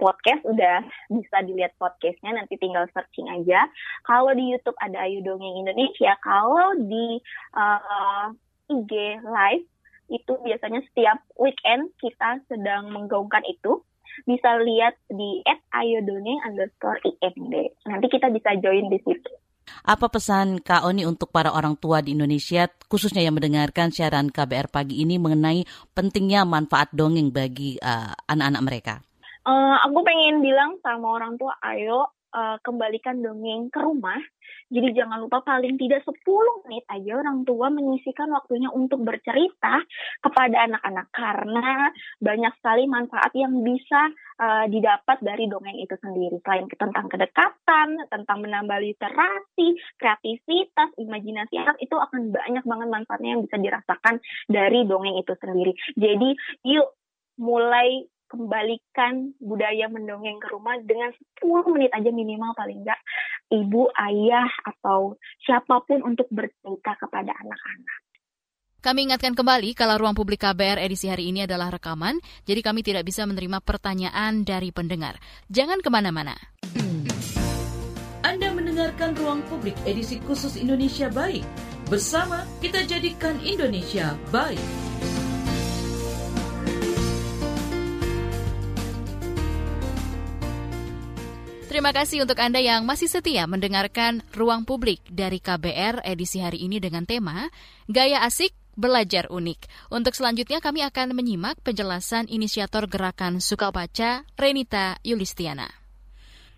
[0.00, 0.80] podcast udah
[1.12, 3.68] bisa dilihat podcastnya, nanti tinggal searching aja.
[4.08, 7.20] Kalau di YouTube ada Ayo Dongeng Indonesia, kalau di
[7.52, 8.32] uh,
[8.72, 9.66] IG live
[10.10, 13.84] itu biasanya setiap weekend kita sedang menggaungkan itu
[14.26, 17.54] bisa lihat di @ayodongeng underscore imd.
[17.86, 19.32] Nanti kita bisa join di situ.
[19.86, 24.66] Apa pesan Kak Oni untuk para orang tua di Indonesia, khususnya yang mendengarkan siaran KBR
[24.66, 25.62] pagi ini mengenai
[25.94, 28.94] pentingnya manfaat dongeng bagi eh, anak-anak mereka?
[29.40, 34.18] Uh, aku pengen bilang sama orang tua, ayo uh, kembalikan dongeng ke rumah.
[34.70, 36.14] Jadi jangan lupa paling tidak 10
[36.66, 39.82] menit aja orang tua menyisikan waktunya untuk bercerita
[40.22, 41.90] kepada anak-anak karena
[42.22, 46.38] banyak sekali manfaat yang bisa uh, didapat dari dongeng itu sendiri.
[46.46, 53.42] Selain tentang kedekatan, tentang menambah literasi, kreativitas, imajinasi anak itu akan banyak banget manfaatnya yang
[53.42, 55.72] bisa dirasakan dari dongeng itu sendiri.
[55.98, 56.30] Jadi
[56.62, 56.94] yuk
[57.42, 61.10] mulai kembalikan budaya mendongeng ke rumah dengan
[61.42, 63.00] 10 menit aja minimal paling enggak
[63.50, 67.98] ibu, ayah, atau siapa pun untuk bercerita kepada anak-anak.
[68.80, 72.16] Kami ingatkan kembali kalau ruang publik KBR edisi hari ini adalah rekaman,
[72.48, 75.20] jadi kami tidak bisa menerima pertanyaan dari pendengar.
[75.52, 76.32] Jangan ke mana-mana.
[78.24, 81.44] Anda mendengarkan ruang publik edisi khusus Indonesia Baik.
[81.92, 84.89] Bersama kita jadikan Indonesia baik.
[91.70, 96.82] Terima kasih untuk Anda yang masih setia mendengarkan Ruang Publik dari KBR edisi hari ini
[96.82, 97.46] dengan tema
[97.86, 99.70] Gaya Asik Belajar Unik.
[99.86, 105.70] Untuk selanjutnya kami akan menyimak penjelasan inisiator Gerakan Suka Baca, Renita Yulistiana.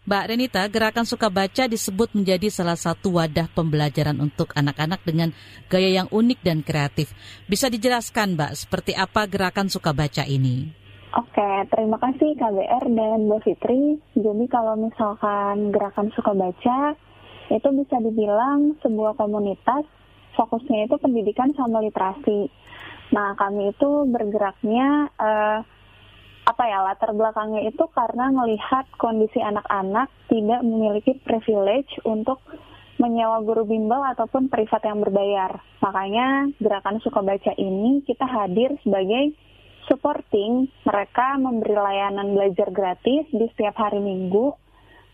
[0.08, 5.36] Mbak Renita, Gerakan Suka Baca disebut menjadi salah satu wadah pembelajaran untuk anak-anak dengan
[5.68, 7.12] gaya yang unik dan kreatif.
[7.44, 10.81] Bisa dijelaskan, Mbak, seperti apa Gerakan Suka Baca ini?
[11.12, 14.00] Oke, terima kasih KBR dan Mbak Fitri.
[14.16, 16.96] Jadi kalau misalkan gerakan suka baca,
[17.52, 19.84] itu bisa dibilang sebuah komunitas,
[20.40, 22.48] fokusnya itu pendidikan sama literasi.
[23.12, 25.60] Nah, kami itu bergeraknya, uh,
[26.48, 32.40] apa ya, latar belakangnya itu karena melihat kondisi anak-anak tidak memiliki privilege untuk
[32.96, 35.60] menyewa guru bimbel ataupun privat yang berbayar.
[35.84, 39.36] Makanya gerakan suka baca ini kita hadir sebagai
[39.86, 44.54] supporting mereka memberi layanan belajar gratis di setiap hari Minggu.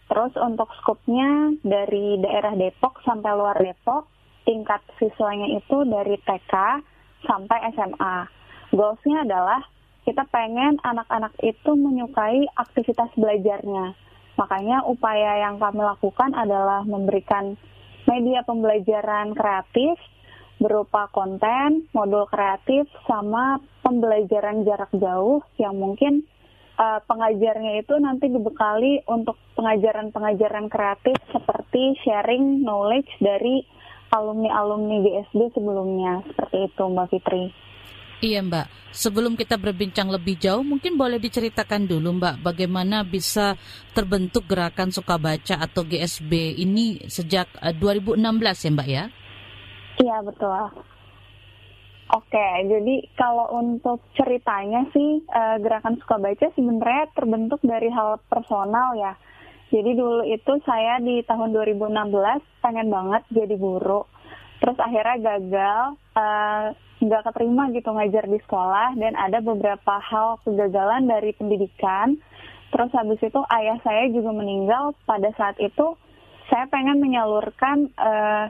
[0.09, 4.09] Terus untuk skupnya dari daerah Depok sampai luar Depok,
[4.48, 6.54] tingkat siswanya itu dari TK
[7.28, 8.16] sampai SMA.
[8.72, 9.61] Goalsnya adalah
[10.09, 13.92] kita pengen anak-anak itu menyukai aktivitas belajarnya.
[14.40, 17.61] Makanya upaya yang kami lakukan adalah memberikan
[18.09, 20.00] media pembelajaran kreatif
[20.59, 26.27] berupa konten, modul kreatif, sama pembelajaran jarak jauh yang mungkin
[26.79, 33.62] uh, pengajarnya itu nanti dibekali untuk pengajaran-pengajaran kreatif seperti sharing knowledge dari
[34.14, 36.23] alumni-alumni GSD sebelumnya.
[36.27, 37.44] Seperti itu Mbak Fitri.
[38.18, 43.55] Iya Mbak, sebelum kita berbincang lebih jauh, mungkin boleh diceritakan dulu Mbak bagaimana bisa
[43.94, 49.05] terbentuk gerakan suka baca atau GSB ini sejak 2016 eh, ya Mbak ya?
[49.98, 50.54] Iya betul.
[52.08, 58.96] Oke, jadi kalau untuk ceritanya sih uh, gerakan suka baca sebenarnya terbentuk dari hal personal
[58.96, 59.12] ya.
[59.68, 61.92] Jadi dulu itu saya di tahun 2016
[62.64, 64.08] pengen banget jadi guru.
[64.64, 65.82] Terus akhirnya gagal,
[66.16, 66.64] eh,
[67.04, 72.16] nggak uh, keterima gitu ngajar di sekolah dan ada beberapa hal kegagalan dari pendidikan.
[72.72, 75.94] Terus habis itu ayah saya juga meninggal pada saat itu.
[76.48, 78.48] Saya pengen menyalurkan uh,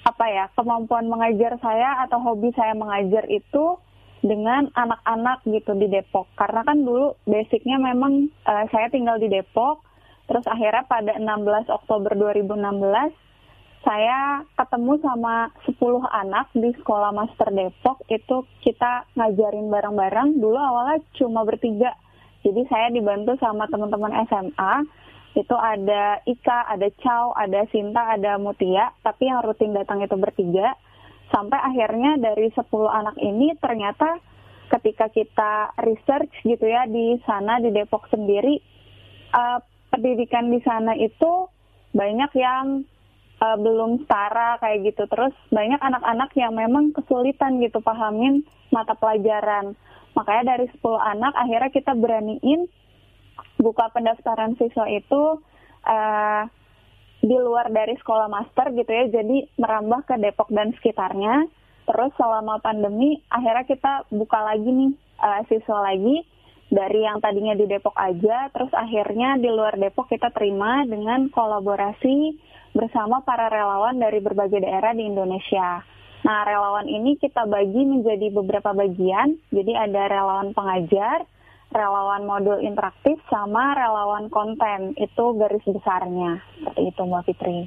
[0.00, 3.76] apa ya kemampuan mengajar saya atau hobi saya mengajar itu
[4.20, 6.28] dengan anak-anak gitu di Depok.
[6.36, 9.84] Karena kan dulu basicnya memang uh, saya tinggal di Depok
[10.28, 12.54] terus akhirnya pada 16 Oktober 2016
[13.80, 18.04] saya ketemu sama 10 anak di sekolah master Depok.
[18.12, 20.36] Itu kita ngajarin bareng-bareng.
[20.36, 21.96] Dulu awalnya cuma bertiga.
[22.44, 24.74] Jadi saya dibantu sama teman-teman SMA
[25.38, 30.74] itu ada Ika, ada Chow, ada Sinta, ada Mutia, tapi yang rutin datang itu bertiga.
[31.30, 34.18] Sampai akhirnya dari 10 anak ini ternyata
[34.70, 38.58] ketika kita research gitu ya di sana di Depok sendiri,
[39.30, 39.62] uh,
[39.94, 41.46] pendidikan di sana itu
[41.94, 42.82] banyak yang
[43.38, 45.06] uh, belum setara kayak gitu.
[45.06, 48.42] Terus banyak anak-anak yang memang kesulitan gitu pahamin
[48.74, 49.78] mata pelajaran.
[50.18, 52.66] Makanya dari 10 anak akhirnya kita beraniin
[53.60, 55.42] buka pendaftaran siswa itu
[55.86, 56.42] uh,
[57.20, 61.48] di luar dari sekolah master gitu ya, jadi merambah ke Depok dan sekitarnya.
[61.84, 66.22] Terus selama pandemi, akhirnya kita buka lagi nih uh, siswa lagi
[66.70, 72.38] dari yang tadinya di Depok aja, terus akhirnya di luar Depok kita terima dengan kolaborasi
[72.70, 75.82] bersama para relawan dari berbagai daerah di Indonesia.
[76.20, 79.40] Nah, relawan ini kita bagi menjadi beberapa bagian.
[79.50, 81.26] Jadi ada relawan pengajar,
[81.70, 84.94] relawan modul interaktif, sama relawan konten.
[84.98, 86.42] Itu garis besarnya.
[86.58, 87.58] Seperti itu, Mbak Fitri.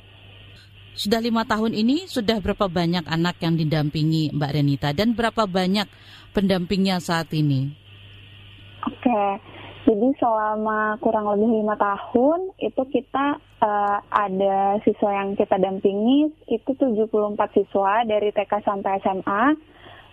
[0.94, 4.90] Sudah lima tahun ini, sudah berapa banyak anak yang didampingi Mbak Renita?
[4.94, 5.90] Dan berapa banyak
[6.38, 7.74] pendampingnya saat ini?
[8.84, 9.24] Oke,
[9.84, 16.72] jadi selama kurang lebih lima tahun itu kita uh, ada siswa yang kita dampingi itu
[16.72, 19.44] 74 siswa dari TK sampai SMA.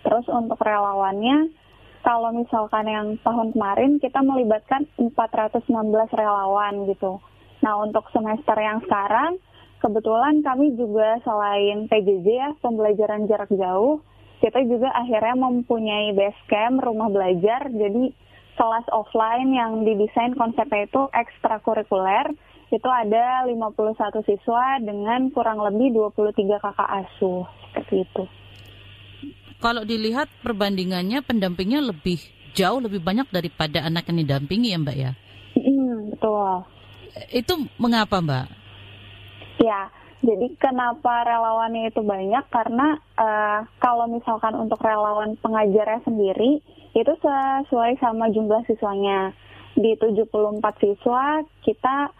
[0.01, 1.60] Terus untuk relawannya
[2.01, 5.69] kalau misalkan yang tahun kemarin kita melibatkan 416
[6.17, 7.21] relawan gitu.
[7.61, 9.37] Nah, untuk semester yang sekarang
[9.81, 14.01] kebetulan kami juga selain PJJ ya, pembelajaran jarak jauh,
[14.41, 17.69] kita juga akhirnya mempunyai base camp rumah belajar.
[17.69, 18.13] Jadi
[18.57, 22.33] kelas offline yang didesain konsepnya itu ekstrakurikuler
[22.71, 28.23] itu ada 51 siswa dengan kurang lebih 23 kakak asuh seperti itu.
[29.61, 32.17] Kalau dilihat perbandingannya pendampingnya lebih
[32.57, 35.11] jauh lebih banyak daripada anak yang didampingi ya Mbak ya?
[35.53, 36.65] Mm, betul.
[37.29, 38.45] Itu mengapa Mbak?
[39.61, 39.93] Ya,
[40.25, 42.45] jadi kenapa relawannya itu banyak?
[42.49, 46.61] Karena uh, kalau misalkan untuk relawan pengajarnya sendiri
[46.97, 49.33] itu sesuai sama jumlah siswanya.
[49.71, 52.11] Di 74 siswa kita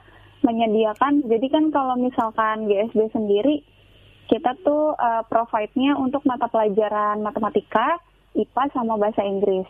[0.41, 3.61] menyediakan, jadi kan kalau misalkan GSB sendiri
[4.31, 7.99] kita tuh uh, provide-nya untuk mata pelajaran matematika,
[8.31, 9.67] IPA sama bahasa Inggris.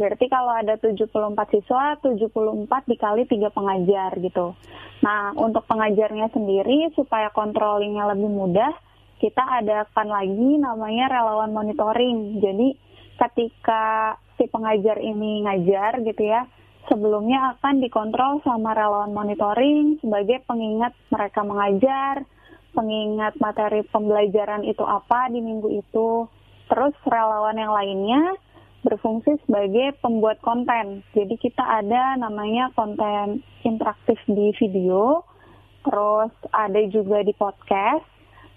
[0.00, 4.56] Berarti kalau ada 74 siswa, 74 dikali 3 pengajar gitu.
[5.04, 8.72] Nah, untuk pengajarnya sendiri supaya controllingnya lebih mudah,
[9.20, 12.40] kita adakan lagi namanya relawan monitoring.
[12.40, 12.78] Jadi
[13.18, 16.48] ketika si pengajar ini ngajar gitu ya,
[16.88, 22.24] sebelumnya akan dikontrol sama relawan monitoring sebagai pengingat mereka mengajar,
[22.76, 26.28] pengingat materi pembelajaran itu apa di minggu itu.
[26.68, 28.36] Terus relawan yang lainnya
[28.86, 31.02] berfungsi sebagai pembuat konten.
[31.12, 35.26] Jadi kita ada namanya konten interaktif di video,
[35.82, 38.06] terus ada juga di podcast,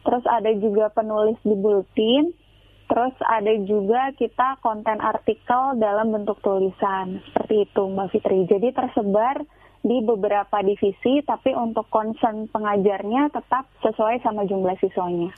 [0.06, 2.32] terus ada juga penulis di bulletin,
[2.91, 7.24] terus ada juga kita konten artikel dalam bentuk tulisan.
[7.32, 8.39] Seperti itu Mbak Fitri.
[8.45, 9.41] Jadi tersebar
[9.82, 15.34] di beberapa divisi, tapi untuk concern pengajarnya tetap sesuai sama jumlah siswanya.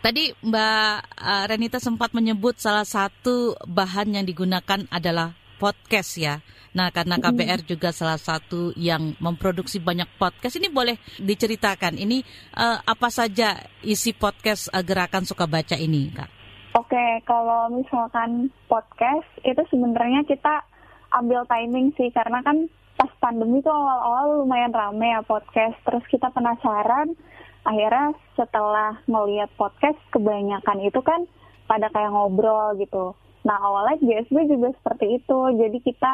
[0.00, 6.40] Tadi Mbak eh, Renita sempat menyebut salah satu bahan yang digunakan adalah podcast ya.
[6.70, 12.22] Nah, karena KBR juga salah satu yang memproduksi banyak podcast, ini boleh diceritakan ini
[12.54, 16.30] uh, apa saja isi podcast uh, gerakan suka baca ini, Kak?
[16.78, 20.62] Oke, kalau misalkan podcast itu sebenarnya kita
[21.10, 22.70] ambil timing sih karena kan
[23.00, 25.72] pas pandemi itu awal-awal lumayan rame ya podcast.
[25.88, 27.16] Terus kita penasaran
[27.64, 31.24] akhirnya setelah melihat podcast kebanyakan itu kan
[31.64, 33.16] pada kayak ngobrol gitu.
[33.48, 36.12] Nah awalnya GSB juga seperti itu, jadi kita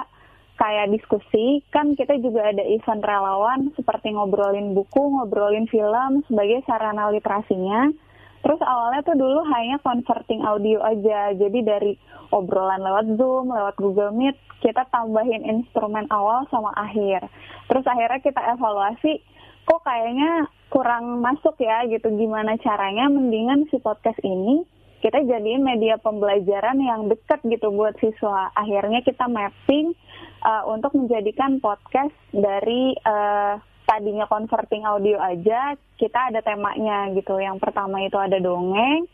[0.63, 7.11] kayak diskusi, kan kita juga ada event relawan seperti ngobrolin buku, ngobrolin film sebagai sarana
[7.11, 7.91] literasinya.
[8.45, 11.97] Terus awalnya tuh dulu hanya converting audio aja, jadi dari
[12.31, 17.27] obrolan lewat Zoom, lewat Google Meet, kita tambahin instrumen awal sama akhir.
[17.67, 19.21] Terus akhirnya kita evaluasi,
[19.67, 24.67] kok kayaknya kurang masuk ya gitu gimana caranya mendingan si podcast ini
[25.05, 28.51] kita jadiin media pembelajaran yang dekat gitu buat siswa.
[28.57, 29.93] Akhirnya kita mapping
[30.43, 37.39] uh, untuk menjadikan podcast dari uh, tadinya converting audio aja, kita ada temanya gitu.
[37.39, 39.07] Yang pertama itu ada dongeng,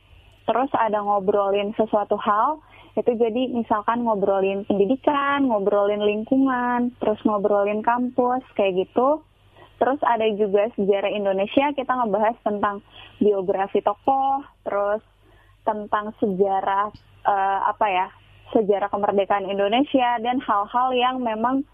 [0.48, 2.58] terus ada ngobrolin sesuatu hal,
[2.96, 9.20] itu jadi misalkan ngobrolin pendidikan, ngobrolin lingkungan, terus ngobrolin kampus, kayak gitu.
[9.76, 12.80] Terus ada juga sejarah Indonesia, kita ngebahas tentang
[13.20, 15.02] biografi tokoh, terus
[15.62, 16.90] tentang sejarah
[17.28, 18.06] uh, apa ya,
[18.52, 21.64] sejarah kemerdekaan Indonesia dan hal-hal yang memang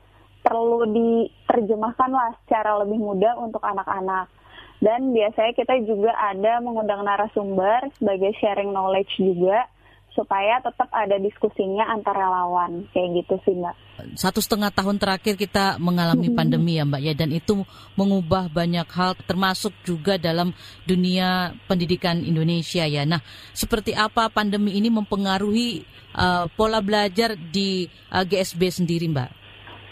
[0.43, 4.31] perlu diterjemahkan lah secara lebih mudah untuk anak-anak.
[4.79, 9.67] Dan biasanya kita juga ada mengundang narasumber sebagai sharing knowledge juga
[10.19, 13.79] supaya tetap ada diskusinya antar relawan kayak gitu sih mbak.
[14.19, 17.63] Satu setengah tahun terakhir kita mengalami pandemi ya mbak ya dan itu
[17.95, 20.51] mengubah banyak hal termasuk juga dalam
[20.91, 23.07] dunia pendidikan Indonesia ya.
[23.07, 23.23] Nah
[23.55, 25.87] seperti apa pandemi ini mempengaruhi
[26.19, 29.31] uh, pola belajar di uh, GSB sendiri mbak?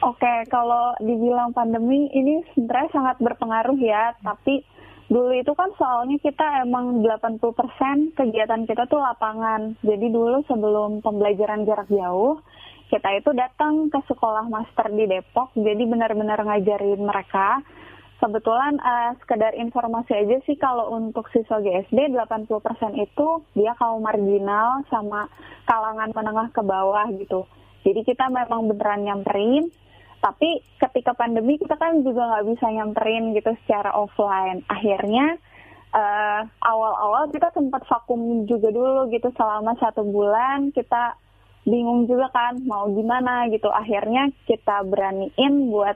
[0.04, 4.60] Oke kalau dibilang pandemi ini sebenarnya sangat berpengaruh ya tapi
[5.08, 9.78] dulu itu kan soalnya kita emang 80% kegiatan kita tuh lapangan.
[9.80, 12.42] Jadi dulu sebelum pembelajaran jarak jauh,
[12.90, 17.62] kita itu datang ke sekolah master di Depok, jadi benar-benar ngajarin mereka
[18.16, 22.48] Kebetulan uh, sekedar informasi aja sih kalau untuk siswa GSD 80%
[22.96, 25.28] itu dia kaum marginal sama
[25.68, 27.44] kalangan menengah ke bawah gitu.
[27.84, 29.68] Jadi kita memang beneran nyamperin,
[30.26, 34.66] tapi ketika pandemi kita kan juga nggak bisa nyamperin gitu secara offline.
[34.66, 35.38] Akhirnya
[35.94, 41.14] uh, awal-awal kita sempat vakum juga dulu gitu selama satu bulan kita
[41.62, 43.70] bingung juga kan mau gimana gitu.
[43.70, 45.94] Akhirnya kita beraniin buat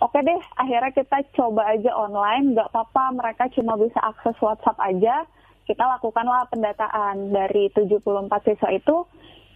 [0.00, 5.28] oke deh akhirnya kita coba aja online nggak apa-apa mereka cuma bisa akses WhatsApp aja
[5.68, 8.96] kita lakukanlah pendataan dari 74 siswa itu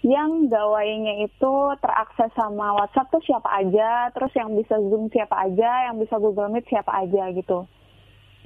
[0.01, 5.92] yang gawainya itu terakses sama WhatsApp tuh siapa aja, terus yang bisa Zoom siapa aja,
[5.92, 7.68] yang bisa Google Meet siapa aja gitu.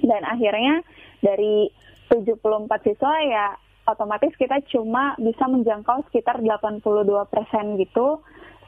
[0.03, 0.83] Dan akhirnya
[1.23, 1.71] dari
[2.11, 3.47] 74 siswa ya
[3.87, 6.83] otomatis kita cuma bisa menjangkau sekitar 82
[7.31, 8.19] persen gitu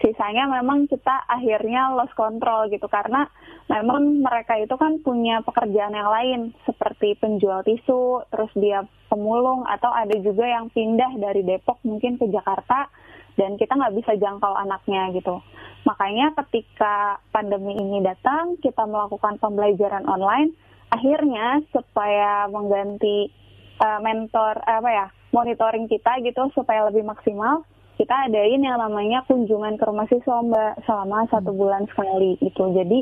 [0.02, 3.26] sisanya memang kita akhirnya lost control gitu karena
[3.68, 9.90] memang mereka itu kan punya pekerjaan yang lain seperti penjual tisu, terus dia pemulung atau
[9.92, 12.88] ada juga yang pindah dari Depok mungkin ke Jakarta
[13.36, 15.42] dan kita nggak bisa jangkau anaknya gitu.
[15.86, 20.52] Makanya ketika pandemi ini datang, kita melakukan pembelajaran online,
[20.92, 23.32] akhirnya supaya mengganti
[23.80, 27.68] uh, mentor apa ya monitoring kita gitu supaya lebih maksimal
[27.98, 31.60] kita adain yang namanya kunjungan ke rumah siswa mbak selama satu hmm.
[31.60, 33.00] bulan sekali itu jadi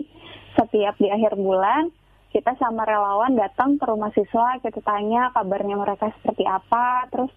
[0.55, 1.91] setiap di akhir bulan
[2.31, 7.31] kita sama relawan datang ke rumah siswa kita tanya kabarnya mereka seperti apa terus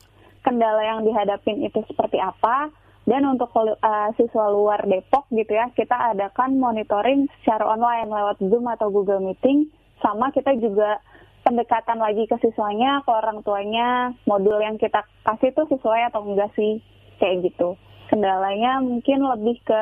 [0.48, 2.72] kendala yang dihadapin itu seperti apa.
[3.08, 8.68] Dan untuk uh, siswa luar Depok gitu ya kita adakan monitoring secara online lewat Zoom
[8.68, 9.72] atau Google Meeting.
[10.04, 11.00] Sama kita juga
[11.40, 14.12] pendekatan lagi ke siswanya ke orang tuanya.
[14.28, 16.84] Modul yang kita kasih tuh sesuai atau enggak sih
[17.18, 17.76] kayak gitu.
[18.08, 19.80] Kendalanya mungkin lebih ke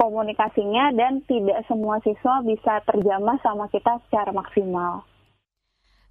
[0.00, 5.04] komunikasinya dan tidak semua siswa bisa terjamah sama kita secara maksimal.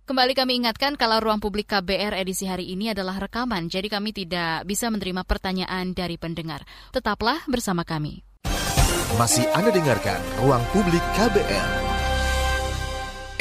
[0.05, 4.61] Kembali kami ingatkan kalau ruang publik KBR edisi hari ini adalah rekaman, jadi kami tidak
[4.69, 6.61] bisa menerima pertanyaan dari pendengar.
[6.93, 8.21] Tetaplah bersama kami.
[9.17, 11.69] Masih Anda dengarkan Ruang Publik KBR.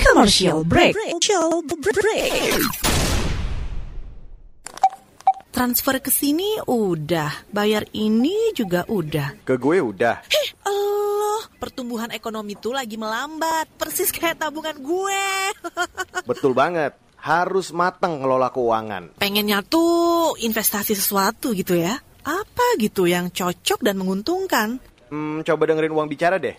[0.00, 0.96] Commercial break.
[0.96, 3.12] Commercial break.
[5.54, 9.46] Transfer ke sini udah, bayar ini juga udah.
[9.46, 10.26] Ke gue udah.
[10.26, 15.26] Heh, Allah, pertumbuhan ekonomi tuh lagi melambat, persis kayak tabungan gue.
[16.34, 19.14] Betul banget, harus matang ngelola keuangan.
[19.22, 22.02] Pengennya tuh investasi sesuatu gitu ya.
[22.26, 24.82] Apa gitu yang cocok dan menguntungkan?
[25.06, 26.58] Hmm, coba dengerin uang bicara deh.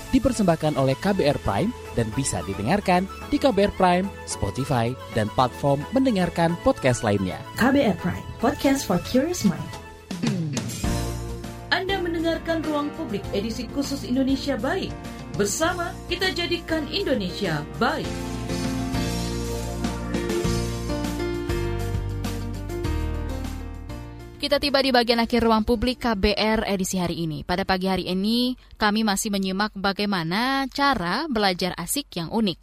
[0.11, 7.03] dipersembahkan oleh KBR Prime dan bisa didengarkan di KBR Prime, Spotify, dan platform mendengarkan podcast
[7.03, 7.39] lainnya.
[7.59, 9.71] KBR Prime, podcast for curious mind.
[11.71, 14.91] Anda mendengarkan Ruang Publik edisi khusus Indonesia Baik.
[15.39, 18.40] Bersama kita jadikan Indonesia baik.
[24.51, 27.47] Kita tiba di bagian akhir ruang publik KBR edisi hari ini.
[27.47, 32.59] Pada pagi hari ini, kami masih menyimak bagaimana cara belajar asik yang unik.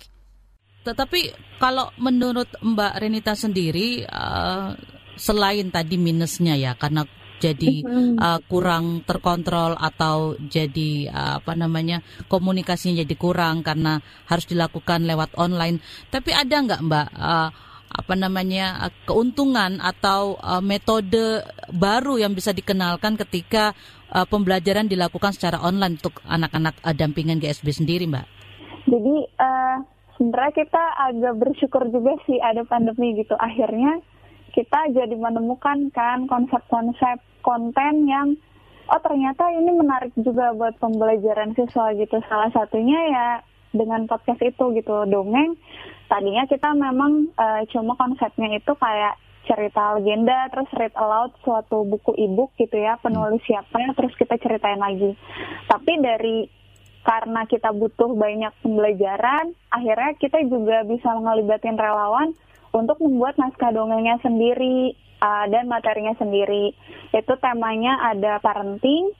[0.84, 4.76] Tetapi kalau menurut Mbak Renita sendiri, uh,
[5.16, 7.08] selain tadi minusnya ya, karena
[7.40, 7.80] jadi
[8.20, 15.32] uh, kurang terkontrol atau jadi uh, apa namanya komunikasinya jadi kurang karena harus dilakukan lewat
[15.40, 15.80] online.
[16.12, 17.08] Tapi ada nggak Mbak?
[17.16, 17.48] Uh,
[17.88, 21.40] apa namanya keuntungan atau uh, metode
[21.72, 23.72] baru yang bisa dikenalkan ketika
[24.12, 28.26] uh, pembelajaran dilakukan secara online untuk anak-anak uh, dampingan GSB sendiri, Mbak?
[28.88, 29.76] Jadi uh,
[30.16, 33.36] sebenarnya kita agak bersyukur juga sih ada pandemi gitu.
[33.36, 34.00] Akhirnya
[34.52, 38.36] kita jadi menemukan kan konsep-konsep konten yang
[38.88, 42.20] oh ternyata ini menarik juga buat pembelajaran siswa gitu.
[42.28, 43.28] Salah satunya ya
[43.72, 45.56] dengan podcast itu gitu dongeng
[46.08, 52.12] tadinya kita memang uh, cuma konsepnya itu kayak cerita legenda terus read aloud suatu buku
[52.20, 55.16] ebook gitu ya penulis siapa terus kita ceritain lagi.
[55.64, 56.38] Tapi dari
[57.04, 62.36] karena kita butuh banyak pembelajaran akhirnya kita juga bisa ngelibatin relawan
[62.76, 64.92] untuk membuat naskah dongengnya sendiri
[65.24, 66.76] uh, dan materinya sendiri.
[67.16, 69.16] Itu temanya ada parenting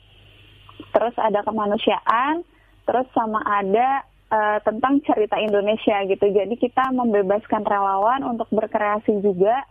[0.93, 2.45] terus ada kemanusiaan
[2.85, 6.27] terus sama ada uh, tentang cerita Indonesia gitu.
[6.29, 9.65] Jadi kita membebaskan relawan untuk berkreasi juga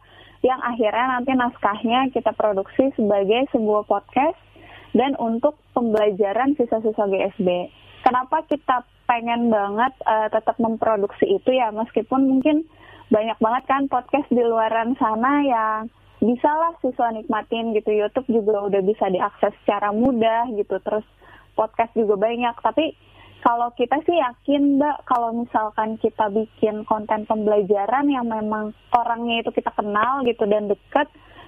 [0.45, 4.37] yang akhirnya nanti naskahnya kita produksi sebagai sebuah podcast
[4.93, 7.49] dan untuk pembelajaran siswa-siswa GSB.
[8.05, 12.67] Kenapa kita pengen banget uh, tetap memproduksi itu ya meskipun mungkin
[13.07, 15.87] banyak banget kan podcast di luaran sana yang
[16.19, 21.07] bisa lah siswa nikmatin gitu YouTube juga udah bisa diakses secara mudah gitu terus
[21.55, 22.99] podcast juga banyak tapi
[23.45, 29.51] kalau kita sih yakin mbak kalau misalkan kita bikin konten pembelajaran yang memang orangnya itu
[29.53, 31.07] kita kenal gitu dan deket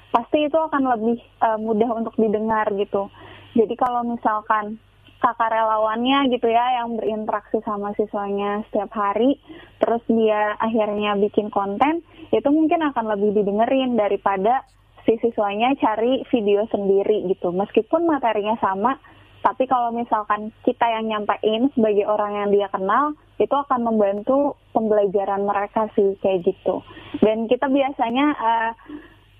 [0.10, 3.10] pasti itu akan lebih uh, mudah untuk didengar gitu.
[3.58, 4.78] Jadi kalau misalkan
[5.20, 9.36] kakak relawannya gitu ya yang berinteraksi sama siswanya setiap hari
[9.84, 12.00] terus dia akhirnya bikin konten
[12.32, 14.64] itu mungkin akan lebih didengerin daripada
[15.04, 17.52] si siswanya cari video sendiri gitu.
[17.52, 18.96] Meskipun materinya sama
[19.40, 25.48] tapi kalau misalkan kita yang nyampein sebagai orang yang dia kenal itu akan membantu pembelajaran
[25.48, 26.84] mereka sih kayak gitu.
[27.24, 28.72] Dan kita biasanya uh,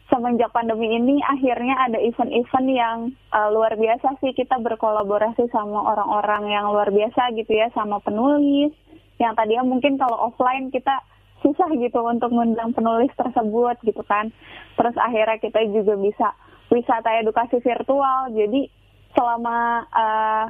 [0.08, 2.98] semenjak pandemi ini akhirnya ada event-event yang
[3.36, 4.32] uh, luar biasa sih.
[4.32, 8.72] Kita berkolaborasi sama orang-orang yang luar biasa gitu ya sama penulis.
[9.20, 11.04] Yang tadinya mungkin kalau offline kita
[11.44, 14.32] susah gitu untuk mengundang penulis tersebut gitu kan.
[14.80, 16.28] Terus akhirnya kita juga bisa
[16.72, 18.32] wisata edukasi virtual.
[18.32, 18.80] Jadi
[19.14, 20.46] selama uh,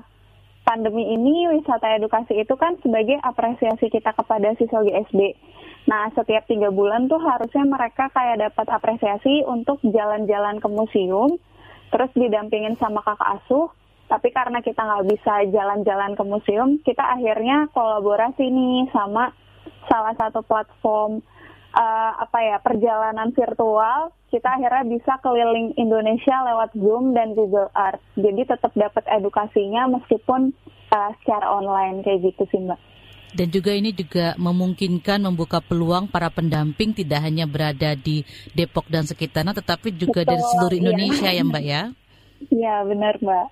[0.69, 5.33] pandemi ini wisata edukasi itu kan sebagai apresiasi kita kepada siswa GSB.
[5.89, 11.41] Nah, setiap tiga bulan tuh harusnya mereka kayak dapat apresiasi untuk jalan-jalan ke museum,
[11.89, 13.73] terus didampingin sama kakak asuh.
[14.09, 19.33] Tapi karena kita nggak bisa jalan-jalan ke museum, kita akhirnya kolaborasi nih sama
[19.89, 21.21] salah satu platform
[21.73, 28.01] uh, apa ya perjalanan virtual kita akhirnya bisa keliling Indonesia lewat Zoom dan Google Earth.
[28.13, 30.53] Jadi tetap dapat edukasinya meskipun
[30.93, 32.79] uh, secara online kayak gitu sih Mbak.
[33.29, 38.25] Dan juga ini juga memungkinkan membuka peluang para pendamping tidak hanya berada di
[38.57, 40.81] Depok dan sekitarnya, tetapi juga Betul, dari seluruh iya.
[40.81, 41.37] Indonesia iya.
[41.37, 41.81] ya Mbak ya?
[42.49, 43.47] Iya benar Mbak.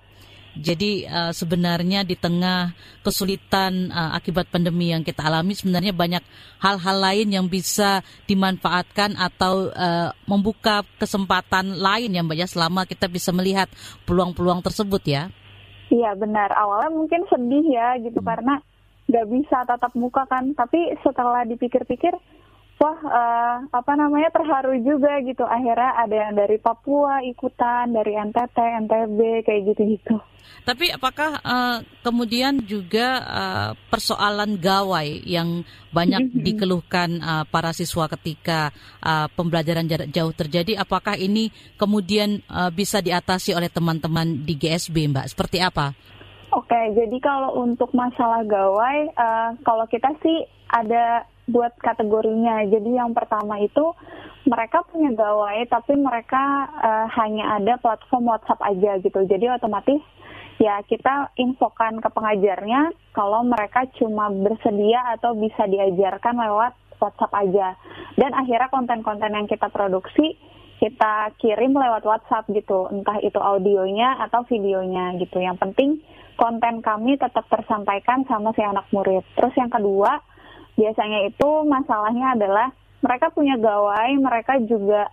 [0.58, 2.74] Jadi uh, sebenarnya di tengah
[3.06, 6.22] kesulitan uh, akibat pandemi yang kita alami sebenarnya banyak
[6.58, 13.06] hal-hal lain yang bisa dimanfaatkan atau uh, membuka kesempatan lain ya Mbak ya selama kita
[13.06, 13.70] bisa melihat
[14.02, 15.22] peluang-peluang tersebut ya.
[15.88, 16.52] Iya benar.
[16.52, 18.28] Awalnya mungkin sedih ya gitu hmm.
[18.28, 18.54] karena
[19.08, 20.52] nggak bisa tatap muka kan.
[20.58, 22.12] Tapi setelah dipikir-pikir
[22.78, 25.42] wah uh, apa namanya terharu juga gitu.
[25.42, 28.56] Akhirnya ada yang dari Papua ikutan dari NTT
[28.86, 30.16] NTB kayak gitu-gitu.
[30.68, 35.64] Tapi apakah uh, kemudian juga uh, persoalan gawai yang
[35.96, 36.44] banyak mm-hmm.
[36.44, 38.68] dikeluhkan uh, para siswa ketika
[39.00, 40.76] uh, pembelajaran jarak jauh terjadi?
[40.76, 41.48] Apakah ini
[41.80, 45.26] kemudian uh, bisa diatasi oleh teman-teman di GSB Mbak?
[45.32, 45.96] Seperti apa?
[46.52, 52.68] Oke, jadi kalau untuk masalah gawai, uh, kalau kita sih ada buat kategorinya.
[52.68, 53.96] Jadi yang pertama itu
[54.44, 59.20] mereka punya gawai tapi mereka uh, hanya ada platform WhatsApp aja gitu.
[59.24, 60.00] Jadi otomatis
[60.60, 67.74] ya kita infokan ke pengajarnya kalau mereka cuma bersedia atau bisa diajarkan lewat WhatsApp aja.
[68.14, 70.36] Dan akhirnya konten-konten yang kita produksi
[70.78, 75.42] kita kirim lewat WhatsApp gitu, entah itu audionya atau videonya gitu.
[75.42, 75.90] Yang penting
[76.38, 79.26] konten kami tetap tersampaikan sama si anak murid.
[79.34, 80.22] Terus yang kedua,
[80.78, 82.70] biasanya itu masalahnya adalah
[83.02, 85.10] mereka punya gawai, mereka juga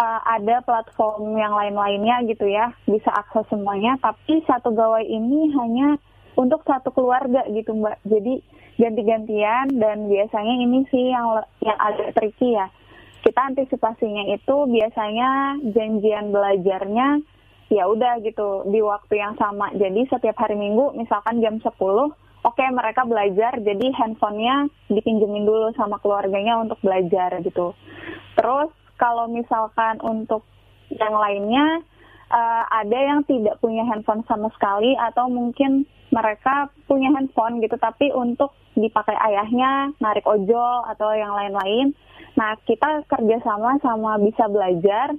[0.00, 6.00] uh, ada platform yang lain-lainnya gitu ya, bisa akses semuanya, tapi satu gawai ini hanya
[6.36, 8.08] untuk satu keluarga gitu Mbak.
[8.08, 8.40] Jadi
[8.80, 12.72] ganti-gantian dan biasanya ini sih yang yang agak tricky ya.
[13.22, 17.22] Kita antisipasinya itu biasanya janjian belajarnya
[17.70, 19.70] ya udah gitu di waktu yang sama.
[19.72, 21.70] Jadi setiap hari Minggu misalkan jam 10
[22.42, 27.74] oke okay, mereka belajar jadi handphonenya dipinjemin dulu sama keluarganya untuk belajar gitu.
[28.34, 30.46] Terus kalau misalkan untuk
[30.92, 31.80] yang lainnya
[32.28, 38.12] uh, ada yang tidak punya handphone sama sekali atau mungkin mereka punya handphone gitu tapi
[38.12, 41.96] untuk dipakai ayahnya narik ojol atau yang lain-lain.
[42.36, 45.12] Nah kita kerjasama sama bisa belajar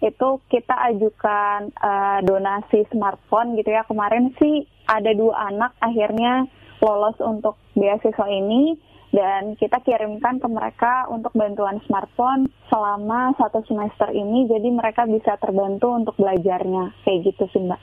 [0.00, 6.48] itu kita ajukan uh, donasi smartphone gitu ya kemarin sih ada dua anak akhirnya
[6.80, 8.76] lolos untuk beasiswa ini
[9.10, 15.34] dan kita kirimkan ke mereka untuk bantuan smartphone selama satu semester ini jadi mereka bisa
[15.42, 17.80] terbantu untuk belajarnya kayak gitu sih mbak.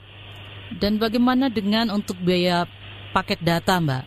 [0.80, 2.64] Dan bagaimana dengan untuk biaya
[3.12, 4.04] paket data mbak?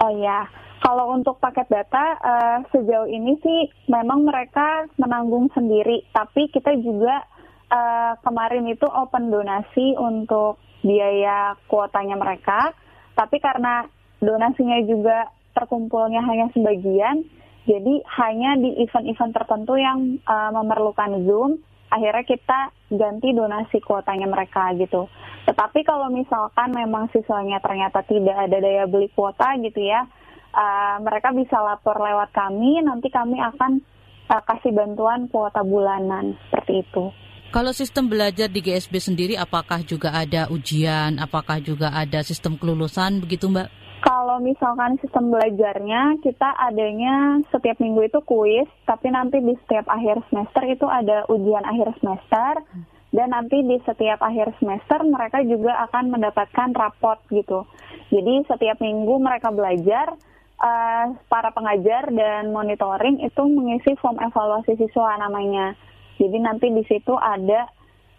[0.00, 0.48] Oh ya,
[0.80, 3.60] kalau untuk paket data uh, sejauh ini sih
[3.92, 7.28] memang mereka menanggung sendiri, tapi kita juga
[7.68, 12.74] uh, kemarin itu open donasi untuk biaya kuotanya mereka
[13.12, 13.84] tapi karena
[14.22, 17.26] donasinya juga terkumpulnya hanya sebagian,
[17.68, 22.60] jadi hanya di event-event tertentu yang uh, memerlukan Zoom, akhirnya kita
[22.90, 25.06] ganti donasi kuotanya mereka gitu.
[25.44, 30.08] Tetapi kalau misalkan memang siswanya ternyata tidak ada daya beli kuota gitu ya,
[30.56, 33.84] uh, mereka bisa lapor lewat kami, nanti kami akan
[34.32, 37.12] uh, kasih bantuan kuota bulanan seperti itu.
[37.52, 43.20] Kalau sistem belajar di GSB sendiri, apakah juga ada ujian, apakah juga ada sistem kelulusan
[43.20, 43.68] begitu Mbak?
[44.00, 50.24] Kalau misalkan sistem belajarnya, kita adanya setiap minggu itu kuis, tapi nanti di setiap akhir
[50.32, 52.64] semester itu ada ujian akhir semester,
[53.12, 57.68] dan nanti di setiap akhir semester mereka juga akan mendapatkan raport gitu.
[58.08, 60.16] Jadi setiap minggu mereka belajar,
[60.56, 65.76] uh, para pengajar dan monitoring itu mengisi form evaluasi siswa namanya.
[66.22, 67.66] Jadi nanti di situ ada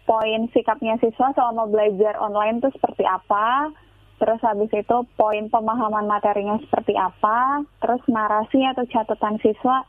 [0.04, 3.72] poin sikapnya siswa selama belajar online itu seperti apa,
[4.20, 9.88] terus habis itu poin pemahaman materinya seperti apa, terus narasi atau catatan siswa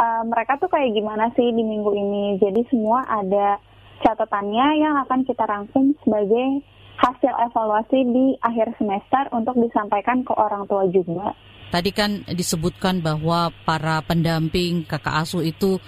[0.00, 2.24] uh, mereka tuh kayak gimana sih di minggu ini.
[2.40, 3.60] Jadi semua ada
[4.00, 6.64] catatannya yang akan kita rangkum sebagai
[7.00, 11.36] hasil evaluasi di akhir semester untuk disampaikan ke orang tua juga.
[11.70, 15.78] Tadi kan disebutkan bahwa para pendamping kakak asuh itu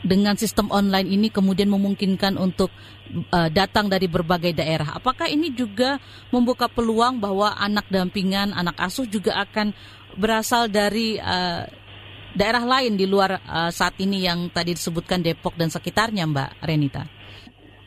[0.00, 2.72] dengan sistem online ini kemudian memungkinkan untuk
[3.32, 4.96] uh, datang dari berbagai daerah.
[4.96, 6.00] Apakah ini juga
[6.32, 9.76] membuka peluang bahwa anak dampingan, anak asuh juga akan
[10.16, 11.68] berasal dari uh,
[12.34, 17.04] daerah lain di luar uh, saat ini yang tadi disebutkan Depok dan sekitarnya, Mbak Renita?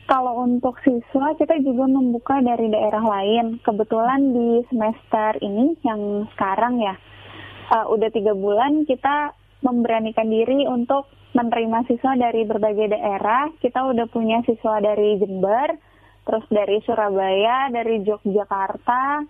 [0.04, 3.56] Kalau untuk siswa kita juga membuka dari daerah lain.
[3.64, 6.94] Kebetulan di semester ini yang sekarang ya
[7.72, 9.32] uh, udah tiga bulan kita
[9.64, 13.50] memberanikan diri untuk menerima siswa dari berbagai daerah.
[13.58, 15.74] Kita udah punya siswa dari Jember,
[16.24, 19.26] terus dari Surabaya, dari Yogyakarta,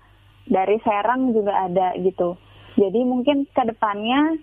[0.47, 2.37] dari Serang juga ada gitu.
[2.77, 4.37] Jadi mungkin ke depannya